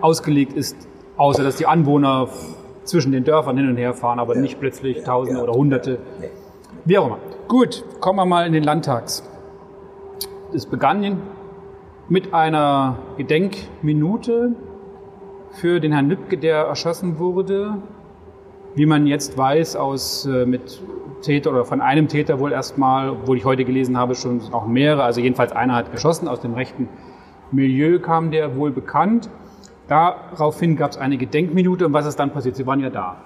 [0.00, 0.76] ausgelegt ist,
[1.16, 2.28] außer dass die Anwohner
[2.84, 5.98] zwischen den Dörfern hin und her fahren, aber nicht plötzlich Tausende oder Hunderte.
[6.84, 7.18] Wie auch immer.
[7.48, 9.22] Gut, kommen wir mal in den Landtags.
[10.52, 11.02] Es begann
[12.08, 14.56] mit einer Gedenkminute
[15.52, 17.78] für den Herrn Lübcke, der erschossen wurde
[18.74, 20.80] wie man jetzt weiß, aus äh, mit
[21.22, 25.04] Täter oder von einem Täter wohl erstmal, obwohl ich heute gelesen habe, schon auch mehrere,
[25.04, 26.88] also jedenfalls einer hat geschossen, aus dem rechten
[27.50, 29.30] Milieu kam der wohl bekannt.
[29.88, 32.56] Daraufhin gab es eine Gedenkminute und was ist dann passiert?
[32.56, 33.16] Sie waren ja da.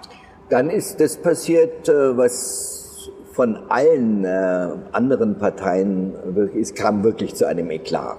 [0.50, 6.12] Dann ist das passiert, äh, was von allen äh, anderen Parteien
[6.58, 8.18] es kam wirklich zu einem Eklat.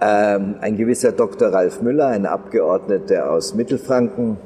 [0.00, 1.48] Ähm, ein gewisser Dr.
[1.52, 4.36] Ralf Müller, ein Abgeordneter aus Mittelfranken,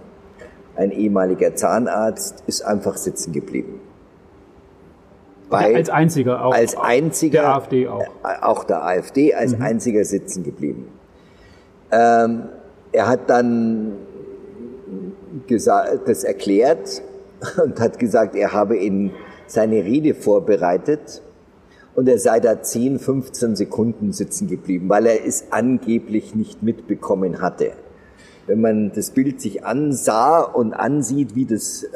[0.76, 3.80] ein ehemaliger Zahnarzt, ist einfach sitzen geblieben.
[5.50, 6.54] bei, als einziger auch.
[6.54, 8.02] als einziger, der AfD auch.
[8.02, 9.62] äh, auch der AfD, als Mhm.
[9.62, 10.86] einziger sitzen geblieben.
[11.90, 12.44] Ähm,
[12.92, 13.94] er hat dann
[15.48, 17.02] gesa- das erklärt
[17.64, 19.10] und hat gesagt, er habe in
[19.48, 21.20] seine Rede vorbereitet
[22.00, 27.42] und er sei da 10, 15 Sekunden sitzen geblieben, weil er es angeblich nicht mitbekommen
[27.42, 27.72] hatte.
[28.46, 31.88] Wenn man das Bild sich ansah und ansieht, wie das, äh,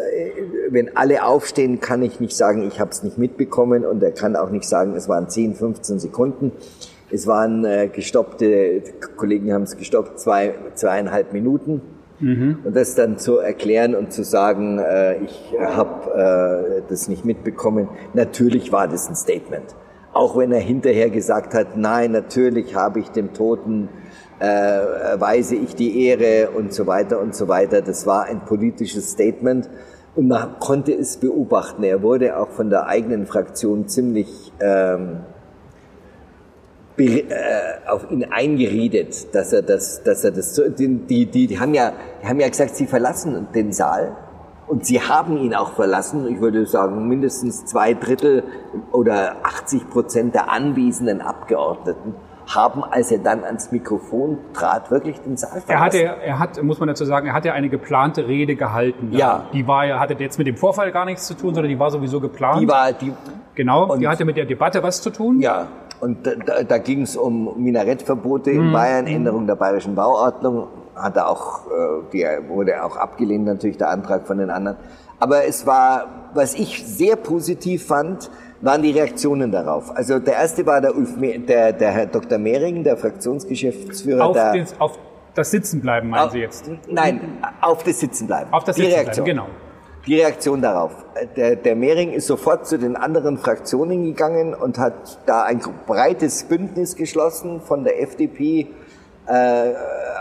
[0.69, 4.37] wenn alle aufstehen, kann ich nicht sagen, ich habe es nicht mitbekommen und er kann
[4.37, 6.53] auch nicht sagen, es waren 10, 15 Sekunden.
[7.11, 8.83] Es waren äh, gestoppte,
[9.17, 11.81] Kollegen haben es gestoppt, zwei, zweieinhalb Minuten.
[12.21, 17.89] Und das dann zu erklären und zu sagen, äh, ich habe äh, das nicht mitbekommen,
[18.13, 19.75] natürlich war das ein Statement.
[20.15, 23.89] Auch wenn er hinterher gesagt hat, nein, natürlich habe ich dem Toten,
[24.41, 27.83] äh, erweise ich die Ehre und so weiter und so weiter.
[27.83, 29.69] Das war ein politisches Statement
[30.15, 31.83] und man konnte es beobachten.
[31.83, 35.21] Er wurde auch von der eigenen Fraktion ziemlich ähm,
[36.97, 37.23] äh,
[37.89, 42.29] auf ihn eingeredet, dass er das, dass er das, die, die, die haben ja, die
[42.29, 44.17] haben ja gesagt, sie verlassen den Saal
[44.67, 46.27] und sie haben ihn auch verlassen.
[46.29, 48.43] Ich würde sagen, mindestens zwei Drittel
[48.93, 52.15] oder 80 Prozent der anwesenden Abgeordneten
[52.47, 55.71] haben, als er dann ans Mikrofon trat, wirklich den Saal verlassen.
[55.71, 59.13] Er hatte, er hat, muss man dazu sagen, er hat ja eine geplante Rede gehalten.
[59.13, 59.45] Ja.
[59.53, 61.91] Die war ja, hatte jetzt mit dem Vorfall gar nichts zu tun, sondern die war
[61.91, 62.61] sowieso geplant.
[62.61, 63.13] die war, die,
[63.55, 65.41] genau, und- die hatte mit der Debatte was zu tun.
[65.41, 65.69] Ja,
[66.01, 70.69] und da, da, ging es um Minarettverbote in Bayern, Änderung der bayerischen Bauordnung.
[70.95, 71.71] Hat auch, äh,
[72.13, 74.77] die wurde auch abgelehnt, natürlich der Antrag von den anderen.
[75.21, 78.31] Aber es war, was ich sehr positiv fand,
[78.61, 79.95] waren die Reaktionen darauf.
[79.97, 82.39] Also der erste war der, Ulf, der, der Herr Dr.
[82.39, 84.53] Mehring, der Fraktionsgeschäftsführer Auf, der.
[84.53, 84.99] den, auf
[85.35, 86.71] das Sitzenbleiben meinen Sie jetzt?
[86.89, 88.53] Nein, auf das Sitzenbleiben.
[88.53, 89.27] Auf das die Sitzenbleiben, Reaktion.
[89.27, 89.47] genau.
[90.07, 90.93] Die Reaktion darauf.
[91.37, 96.45] Der, der Mehring ist sofort zu den anderen Fraktionen gegangen und hat da ein breites
[96.45, 98.69] Bündnis geschlossen von der FDP
[99.27, 99.73] äh,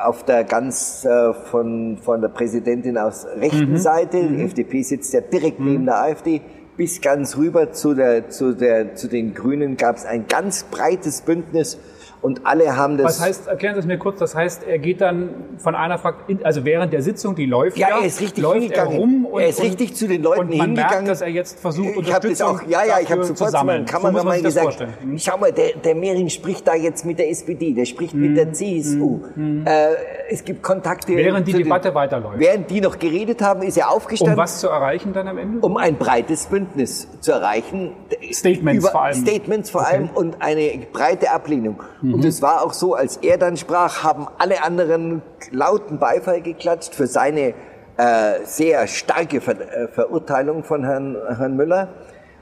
[0.03, 4.27] auf der ganz äh, von, von der Präsidentin aus rechten Seite.
[4.27, 6.41] Die FDP sitzt ja direkt neben der AfD.
[6.75, 11.21] Bis ganz rüber zu, der, zu, der, zu den Grünen gab es ein ganz breites
[11.21, 11.77] Bündnis
[12.23, 13.05] und alle haben das.
[13.19, 16.39] Was heißt, erklären Sie es mir kurz, das heißt, er geht dann von einer Fraktion,
[16.43, 19.41] also während der Sitzung, die läuft Ja, ja, er ist richtig läuft er rum und,
[19.41, 20.93] Er ist richtig zu den Leuten und man hingegangen.
[20.93, 23.63] merkt, dass er jetzt versucht, Ich habe das auch, ja, ja, ich habe sofort zu
[23.65, 24.93] meinem So Kameramann das gesagt, vorstellen.
[25.03, 25.19] Mhm.
[25.19, 28.53] schau mal, der, der Mehring spricht da jetzt mit der SPD, der spricht mit der
[28.53, 29.19] CSU.
[29.65, 29.87] Äh,
[30.29, 31.11] es gibt Kontakte.
[31.11, 31.17] Mhm.
[31.17, 32.39] Während die zu den- Debatte weiterläuft.
[32.39, 35.59] Während die noch geredet haben, ist er Um aufgestanden, was zu erreichen dann am Ende?
[35.59, 37.91] um ein breites Bündnis zu erreichen.
[38.31, 39.13] Statements vor allem.
[39.15, 41.81] Statements vor allem und eine breite Ablehnung.
[42.13, 42.19] Mhm.
[42.19, 45.21] Und es war auch so, als er dann sprach, haben alle anderen
[45.51, 47.53] lauten Beifall geklatscht für seine
[47.97, 51.89] äh, sehr starke Ver äh, Verurteilung von Herrn, Herrn Müller.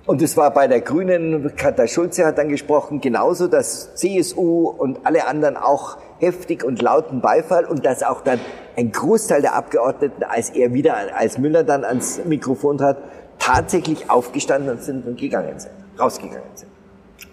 [0.05, 4.99] Und es war bei der Grünen, Katha Schulze hat dann gesprochen, genauso, dass CSU und
[5.05, 8.39] alle anderen auch heftig und lauten Beifall und dass auch dann
[8.75, 12.97] ein Großteil der Abgeordneten, als er wieder, als Müller dann ans Mikrofon trat,
[13.37, 16.70] tatsächlich aufgestanden sind und gegangen sind, rausgegangen sind.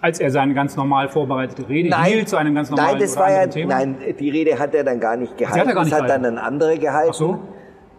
[0.01, 3.31] Als er seine ganz normal vorbereitete Rede hielt zu einem ganz normalen nein, das war
[3.31, 3.75] ja, Thema?
[3.75, 5.59] nein, die Rede hat er dann gar nicht gehalten.
[5.59, 6.37] hat er gar nicht das hat dann gehalten.
[6.37, 7.09] ein anderer gehalten.
[7.11, 7.39] Ach so.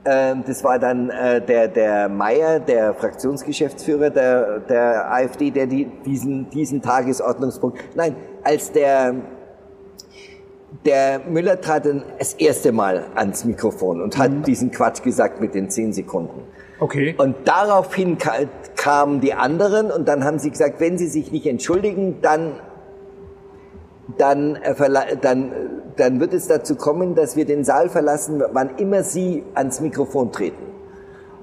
[0.07, 5.85] Ähm, das war dann äh, der, der Meier, der Fraktionsgeschäftsführer der, der AfD, der die,
[6.07, 9.15] diesen, diesen Tagesordnungspunkt, nein, als der,
[10.87, 14.23] der Müller trat dann das erste Mal ans Mikrofon und Mhm.
[14.23, 16.45] hat diesen Quatsch gesagt mit den zehn Sekunden.
[16.81, 17.15] Okay.
[17.19, 18.33] Und daraufhin ka
[18.77, 22.53] kamen die anderen und dann haben sie gesagt, wenn sie sich nicht entschuldigen, dann,
[24.17, 25.53] dann, äh, dann,
[25.97, 30.33] dann wird es dazu kommen, dass wir den Saal verlassen, wann immer sie ans Mikrofon
[30.33, 30.65] treten.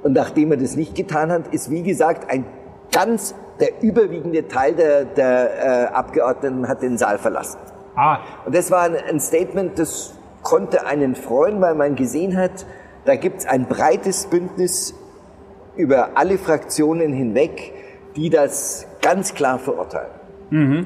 [0.01, 2.45] Und nachdem er das nicht getan hat, ist wie gesagt ein
[2.91, 7.59] ganz, der überwiegende Teil der, der äh, Abgeordneten hat den Saal verlassen.
[7.95, 12.65] Ah, Und das war ein Statement, das konnte einen freuen, weil man gesehen hat,
[13.05, 14.95] da gibt es ein breites Bündnis
[15.77, 17.73] über alle Fraktionen hinweg,
[18.15, 20.17] die das ganz klar verurteilen.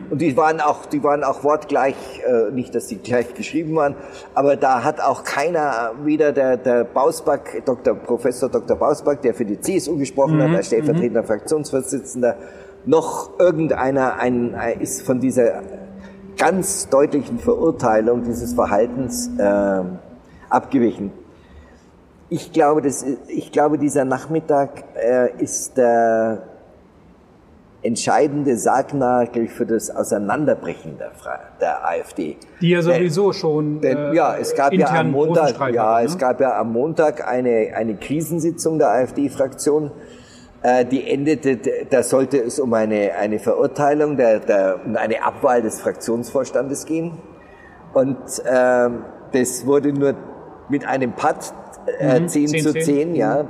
[0.09, 3.95] Und die waren auch, die waren auch wortgleich, äh, nicht, dass die gleich geschrieben waren,
[4.33, 7.93] aber da hat auch keiner, weder der, der Bausback, Dr.
[7.93, 8.75] Professor Dr.
[8.75, 12.37] Bausback, der für die CSU gesprochen hat, als stellvertretender Fraktionsvorsitzender,
[12.85, 15.61] noch irgendeiner ein, ein, ist von dieser
[16.37, 19.99] ganz deutlichen Verurteilung dieses Verhaltens ähm,
[20.49, 21.11] abgewichen.
[22.33, 26.43] Ich glaube, das, ich glaube, dieser Nachmittag äh, ist der
[27.81, 31.11] entscheidende Sargnagel für das Auseinanderbrechen der,
[31.59, 32.37] der AfD.
[32.61, 35.95] die ja Denn- sowieso schon denn, äh, ja, es gab ja intern am Montag, ja,
[35.95, 36.19] hatten, es ne?
[36.21, 39.91] gab ja am Montag eine, eine Krisensitzung der AfD-Fraktion.
[40.63, 41.57] Äh, die endete,
[41.89, 47.17] da sollte es um eine, eine Verurteilung, der, der, um eine Abwahl des Fraktionsvorstandes gehen.
[47.93, 48.89] Und äh,
[49.33, 50.13] das wurde nur
[50.69, 51.53] mit einem Patt
[51.99, 53.43] äh, mhm, 10, 10 zu 10, 10 ja.
[53.43, 53.49] Mhm.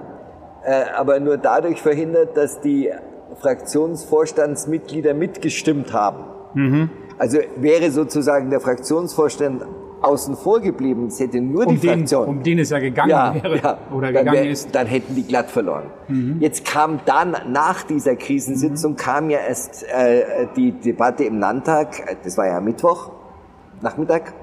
[0.63, 2.91] Äh, aber nur dadurch verhindert, dass die
[3.39, 6.25] Fraktionsvorstandsmitglieder mitgestimmt haben.
[6.53, 6.89] Mhm.
[7.17, 9.63] Also wäre sozusagen der Fraktionsvorstand
[10.01, 12.27] außen vor geblieben, es hätte nur um die den, Fraktion.
[12.27, 14.73] Um den es ja gegangen ja, wäre ja, oder gegangen wär, ist.
[14.73, 15.85] Dann hätten die glatt verloren.
[16.07, 16.37] Mhm.
[16.39, 18.97] Jetzt kam dann, nach dieser Krisensitzung, mhm.
[18.97, 23.11] kam ja erst äh, die Debatte im Landtag, das war ja Mittwoch,
[23.81, 24.33] Nachmittag.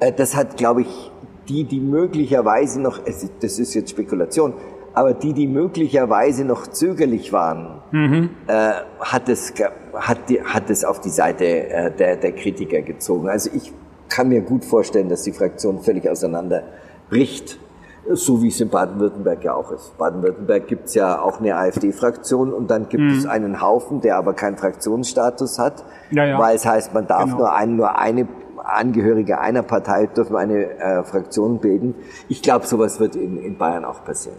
[0.00, 1.10] Äh, das hat, glaube ich,
[1.48, 3.00] die, die möglicherweise noch,
[3.40, 4.54] das ist jetzt Spekulation,
[4.94, 8.30] aber die, die möglicherweise noch zögerlich waren, mhm.
[8.46, 9.52] äh, hat, es,
[9.92, 13.28] hat, die, hat es auf die Seite äh, der, der Kritiker gezogen.
[13.28, 13.72] Also ich
[14.08, 17.58] kann mir gut vorstellen, dass die Fraktion völlig auseinanderbricht,
[18.12, 19.98] so wie es in Baden-Württemberg ja auch ist.
[19.98, 23.18] Baden-Württemberg gibt es ja auch eine AfD-Fraktion und dann gibt mhm.
[23.18, 26.38] es einen Haufen, der aber keinen Fraktionsstatus hat, ja, ja.
[26.38, 27.38] weil es heißt, man darf genau.
[27.38, 28.28] nur, ein, nur eine
[28.64, 31.94] Angehörige einer Partei dürfen eine äh, Fraktion bilden.
[32.28, 34.38] Ich glaube, sowas wird in, in Bayern auch passieren.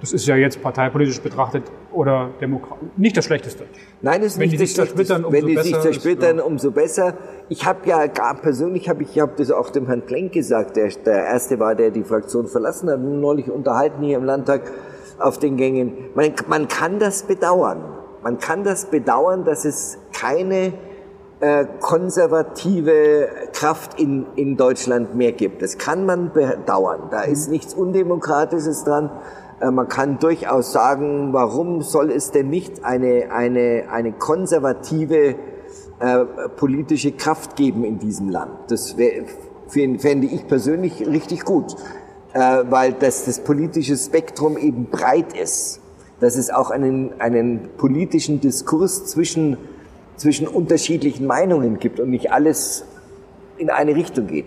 [0.00, 3.64] Das ist ja jetzt parteipolitisch betrachtet oder Demokrat nicht das Schlechteste.
[4.02, 7.14] Nein, es ist wenn nicht die sich zersplittern, umso Wenn die sich zersplittern, umso besser.
[7.48, 10.76] Ich habe ja gar persönlich, habe ich, ich habe das auch dem Herrn Klenk gesagt,
[10.76, 14.70] der der erste war, der die Fraktion verlassen hat, neulich unterhalten hier im Landtag
[15.18, 15.94] auf den Gängen.
[16.14, 17.82] Man, man kann das bedauern.
[18.22, 20.74] Man kann das bedauern, dass es keine
[21.44, 25.60] äh, konservative Kraft in, in Deutschland mehr gibt.
[25.60, 27.08] Das kann man bedauern.
[27.10, 29.10] Da ist nichts Undemokratisches dran.
[29.60, 35.34] Äh, man kann durchaus sagen, warum soll es denn nicht eine, eine, eine konservative
[35.98, 36.24] äh,
[36.56, 38.52] politische Kraft geben in diesem Land?
[38.68, 39.24] Das wär,
[39.68, 41.76] fände ich persönlich richtig gut,
[42.32, 45.80] äh, weil das, das politische Spektrum eben breit ist,
[46.20, 49.58] dass es auch einen, einen politischen Diskurs zwischen,
[50.16, 52.84] zwischen unterschiedlichen Meinungen gibt und nicht alles
[53.58, 54.46] in eine Richtung geht.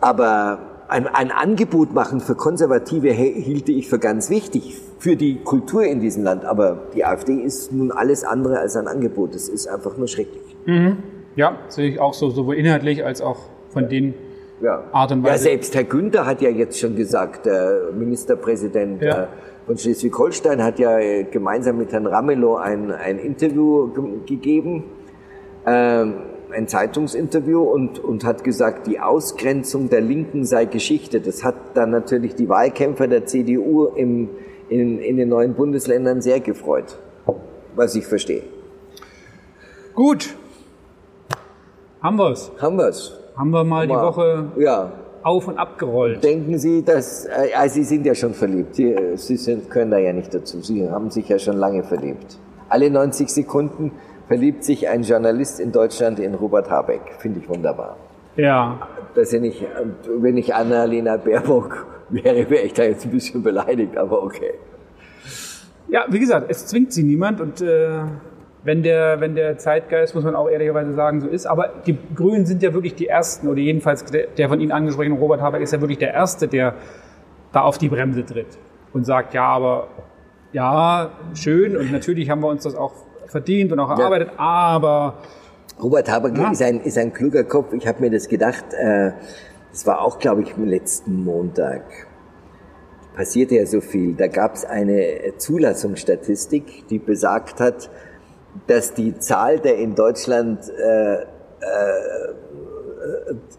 [0.00, 0.58] Aber
[0.88, 6.00] ein, ein Angebot machen für Konservative hielte ich für ganz wichtig für die Kultur in
[6.00, 6.44] diesem Land.
[6.44, 9.34] Aber die AfD ist nun alles andere als ein Angebot.
[9.34, 10.56] Das ist einfach nur schrecklich.
[10.66, 10.98] Mhm.
[11.36, 13.38] Ja, sehe ich auch so, sowohl inhaltlich als auch
[13.70, 14.14] von den
[14.62, 14.84] ja.
[14.92, 15.32] Art und Weise.
[15.32, 19.24] Ja, selbst Herr Günther hat ja jetzt schon gesagt, der Ministerpräsident ja.
[19.24, 19.26] Äh,
[19.66, 23.90] von Schleswig-Holstein hat ja äh, gemeinsam mit Herrn Ramelow ein, ein Interview
[24.26, 24.84] gegeben.
[25.66, 26.14] Ähm,
[26.54, 31.20] ein Zeitungsinterview und, und hat gesagt, die Ausgrenzung der Linken sei Geschichte.
[31.20, 34.30] Das hat dann natürlich die Wahlkämpfer der CDU im,
[34.68, 36.98] in, in den neuen Bundesländern sehr gefreut,
[37.74, 38.42] was ich verstehe.
[39.94, 40.36] Gut.
[42.00, 42.52] Haben wir's.
[42.60, 43.18] Haben wir's.
[43.36, 44.92] Haben wir mal, mal die Woche ja.
[45.24, 46.22] Auf und abgerollt.
[46.22, 48.76] Denken Sie, dass, äh, also Sie sind ja schon verliebt.
[48.76, 50.60] Sie, Sie sind, können da ja nicht dazu.
[50.60, 52.38] Sie haben sich ja schon lange verliebt.
[52.68, 53.92] Alle 90 Sekunden
[54.28, 57.02] verliebt sich ein Journalist in Deutschland in Robert Habeck.
[57.18, 57.96] Finde ich wunderbar.
[58.36, 58.88] Ja.
[59.14, 59.64] Dass er nicht,
[60.18, 64.54] wenn ich Annalena Baerbock wäre, wäre ich da jetzt ein bisschen beleidigt, aber okay.
[65.88, 68.00] Ja, wie gesagt, es zwingt sie niemand und äh,
[68.64, 71.46] wenn der, wenn der Zeitgeist, muss man auch ehrlicherweise sagen, so ist.
[71.46, 75.14] Aber die Grünen sind ja wirklich die Ersten, oder jedenfalls der, der von Ihnen angesprochene
[75.14, 76.74] Robert Habeck ist ja wirklich der Erste, der
[77.52, 78.58] da auf die Bremse tritt
[78.92, 79.88] und sagt, ja, aber
[80.52, 82.92] ja, schön und natürlich haben wir uns das auch
[83.26, 84.38] verdient und auch erarbeitet, ja.
[84.38, 85.14] aber...
[85.82, 86.52] Robert Habeck ja.
[86.52, 87.72] ist, ein, ist ein kluger Kopf.
[87.72, 89.10] Ich habe mir das gedacht, äh,
[89.72, 91.82] das war auch, glaube ich, am letzten Montag.
[93.16, 94.14] Passierte ja so viel.
[94.14, 97.90] Da gab es eine Zulassungsstatistik, die besagt hat,
[98.66, 101.26] dass die Zahl der in Deutschland äh, äh,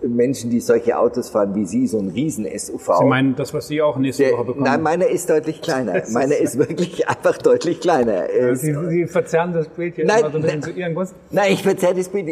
[0.08, 2.98] Menschen, die solche Autos fahren wie Sie, so ein riesen SUV.
[3.00, 4.66] Sie meinen das, was Sie auch nächste der, Woche bekommen?
[4.66, 6.02] Nein, meiner ist deutlich kleiner.
[6.12, 8.26] meiner ist wirklich einfach deutlich kleiner.
[8.54, 11.16] Sie, Sie, verzerren das Bild hier nein, immer so ein bisschen zu Ihren Gunsten.
[11.32, 12.30] Nein, ich verzerre das Bild.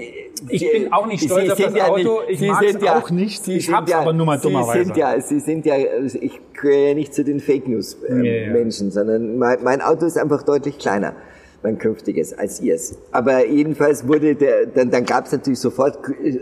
[0.49, 2.22] Ich bin auch nicht stolz Sie auf das ja Auto.
[2.28, 3.43] Nicht, ich mag es ja, auch nicht.
[3.43, 4.80] Sie ich hab's ja, aber nur mal dummerweise.
[4.80, 8.49] Sie sind ja, Sie sind ja, ich gehöre ja nicht zu den Fake News äh,
[8.49, 11.14] Menschen, sondern mein, mein Auto ist einfach deutlich kleiner
[11.64, 12.97] mein künftiges als ihrs.
[13.11, 15.97] Aber jedenfalls wurde der, dann, dann gab es natürlich sofort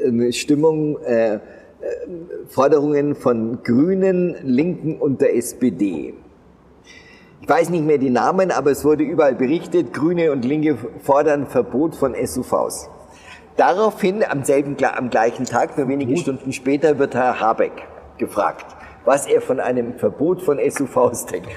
[0.06, 1.40] eine Stimmung, äh, äh,
[2.48, 6.14] Forderungen von Grünen, Linken und der SPD.
[7.42, 11.48] Ich weiß nicht mehr die Namen, aber es wurde überall berichtet, Grüne und Linke fordern
[11.48, 12.90] Verbot von SUVs.
[13.58, 17.74] Daraufhin, am selben, am gleichen Tag, nur wenige Stunden später, wird Herr Habeck
[18.18, 18.66] gefragt,
[19.06, 21.50] was er von einem Verbot von SUVs denkt.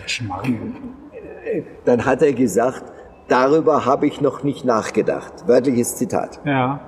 [1.85, 2.85] Dann hat er gesagt,
[3.29, 5.47] Darüber habe ich noch nicht nachgedacht.
[5.47, 6.41] Wörtliches Zitat.
[6.45, 6.81] Ja.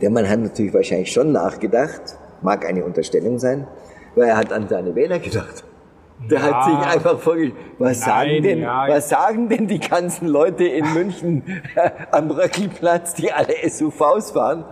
[0.00, 3.66] Der Mann hat natürlich wahrscheinlich schon nachgedacht, mag eine Unterstellung sein,
[4.14, 5.64] weil er hat an seine Wähler gedacht.
[6.30, 6.44] Der Ja.
[6.44, 8.84] hat sich einfach vorgestellt, was Nein, sagen denn, ja.
[8.88, 11.42] was sagen denn die ganzen Leute in München
[12.12, 14.64] am Röckelplatz, die alle SUVs fahren,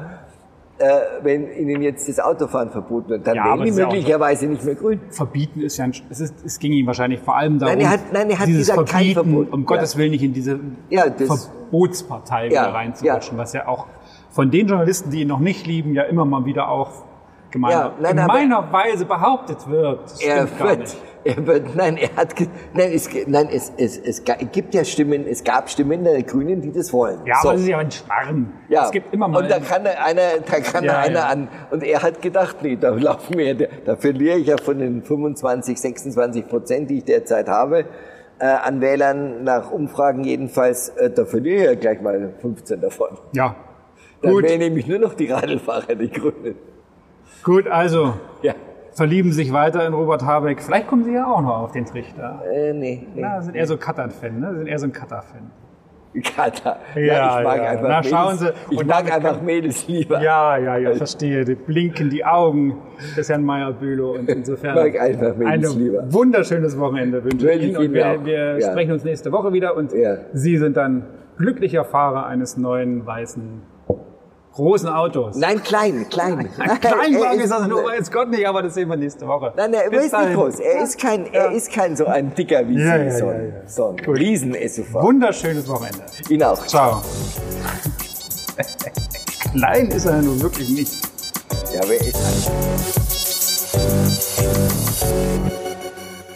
[0.81, 3.26] äh, wenn ihnen jetzt das Autofahren verboten wird?
[3.26, 5.01] Dann Ja, aber die möglicherweise nicht mehr grün.
[5.11, 7.91] Verbieten ist ja ein, es, ist, es ging ihm wahrscheinlich vor allem darum, Nein, er
[7.91, 9.53] hat- nein, er hat dieses gesagt, kein Verbieten, Verbot.
[9.53, 9.66] um.
[9.66, 10.59] Gottes Willen nicht in diese
[10.89, 11.26] Ja, das-
[11.70, 13.87] Verbotspartei wieder reinzurutschen, was ja auch
[14.31, 17.05] von den Journalisten, die ihn noch nicht lieben, ja immer mal wieder auch
[17.51, 20.01] gemeiner, Ja, nein, gemeiner Weise behauptet wird.
[20.25, 22.35] Er wird, er wird, nein, er hat,
[22.75, 26.61] nein, es, nein, es, es, es ga- gibt ja Stimmen, es gab Stimmen der Grünen,
[26.61, 27.21] die das wollen.
[27.27, 27.49] Ja, So.
[27.49, 28.53] aber das ist ja ein Schmarrn.
[28.69, 28.85] Ja.
[28.85, 29.43] Es gibt immer mal.
[29.43, 31.27] Und da kann einer, da kann Ja, einer ja.
[31.29, 31.49] an.
[31.71, 35.81] Und er hat gedacht, nee, da laufen wir, da verliere ich ja von den 25,
[35.81, 37.85] 26 Prozent, die ich derzeit habe,
[38.39, 43.19] äh, an Wählern nach Umfragen jedenfalls, äh, da verliere ich ja gleich mal 15 davon.
[43.33, 43.55] ja.
[44.23, 46.55] Dann Gut, wären nämlich nur noch die Radlfahrer, die Grünen.
[47.45, 48.55] Gut, also Ja.
[48.93, 50.62] verlieben sich weiter in Robert Habeck.
[50.62, 52.43] Vielleicht kommen Sie ja auch noch auf den Trichter.
[52.53, 53.20] Äh, nee, nee.
[53.22, 54.55] Ja, sind eher so Cutter-Fan, ne?
[54.57, 55.51] Sind eher so ein Cutter-Fan.
[56.24, 56.78] Kater.
[56.97, 57.62] Ja, ich mag ja.
[57.70, 58.09] einfach Na, Mädels.
[58.11, 58.49] schauen Sie.
[58.70, 60.20] Ich Und mag einfach kann- Mädels lieber.
[60.20, 61.45] Ja, ja, ja, verstehe.
[61.45, 62.78] Die blinken die Augen
[63.16, 66.03] des Herrn Meyer-Bülow und insofern Mag einfach ein Mädels lieber.
[66.12, 67.76] wunderschönes Wochenende wünsche ich ich Ihnen.
[67.76, 68.70] Und wir, wir Ja.
[68.72, 70.16] sprechen uns nächste Woche wieder und Ja.
[70.32, 71.05] Sie sind dann
[71.38, 73.62] glücklicher Fahrer eines neuen weißen
[74.53, 75.37] großen Autos.
[75.37, 76.49] Nein, klein, klein.
[76.59, 79.53] Ein Kleinwagen Er ist das nur, weiß Gott nicht, aber das sehen wir nächste Woche.
[79.57, 80.29] Nein, er Bis ist dahin.
[80.31, 80.61] nicht groß.
[80.61, 83.31] Er ist kein, er ist kein so ein dicker wie Ja, Sie, ja, so ja,
[83.33, 83.69] ein, ja.
[83.69, 84.19] so ein Gut.
[84.19, 84.95] Riesen-SUV.
[84.95, 86.01] Wunderschönes Wochenende.
[86.29, 86.67] Ihn auch.
[86.67, 87.03] Ciao.
[89.53, 90.93] Klein ist er nun wirklich nicht.
[91.75, 92.51] Ja, wer ist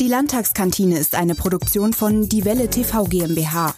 [0.01, 3.75] Die Landtagskantine ist eine Produktion von Die Welle TV GmbH.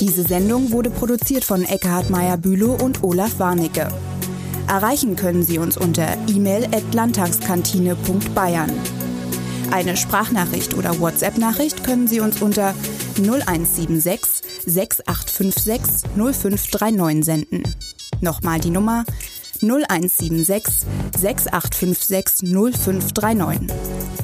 [0.00, 3.88] Diese Sendung wurde produziert von Eckhard Meyer-Bülow und Olaf Warnecke.
[4.66, 8.72] Erreichen können Sie uns unter e-mail at landtagskantine.bayern.
[9.70, 12.74] Eine Sprachnachricht oder WhatsApp-Nachricht können Sie uns unter
[13.18, 17.62] 0176 6856 0539 senden.
[18.20, 19.04] Nochmal die Nummer
[19.62, 20.86] 0176
[21.16, 24.23] 6856 0539.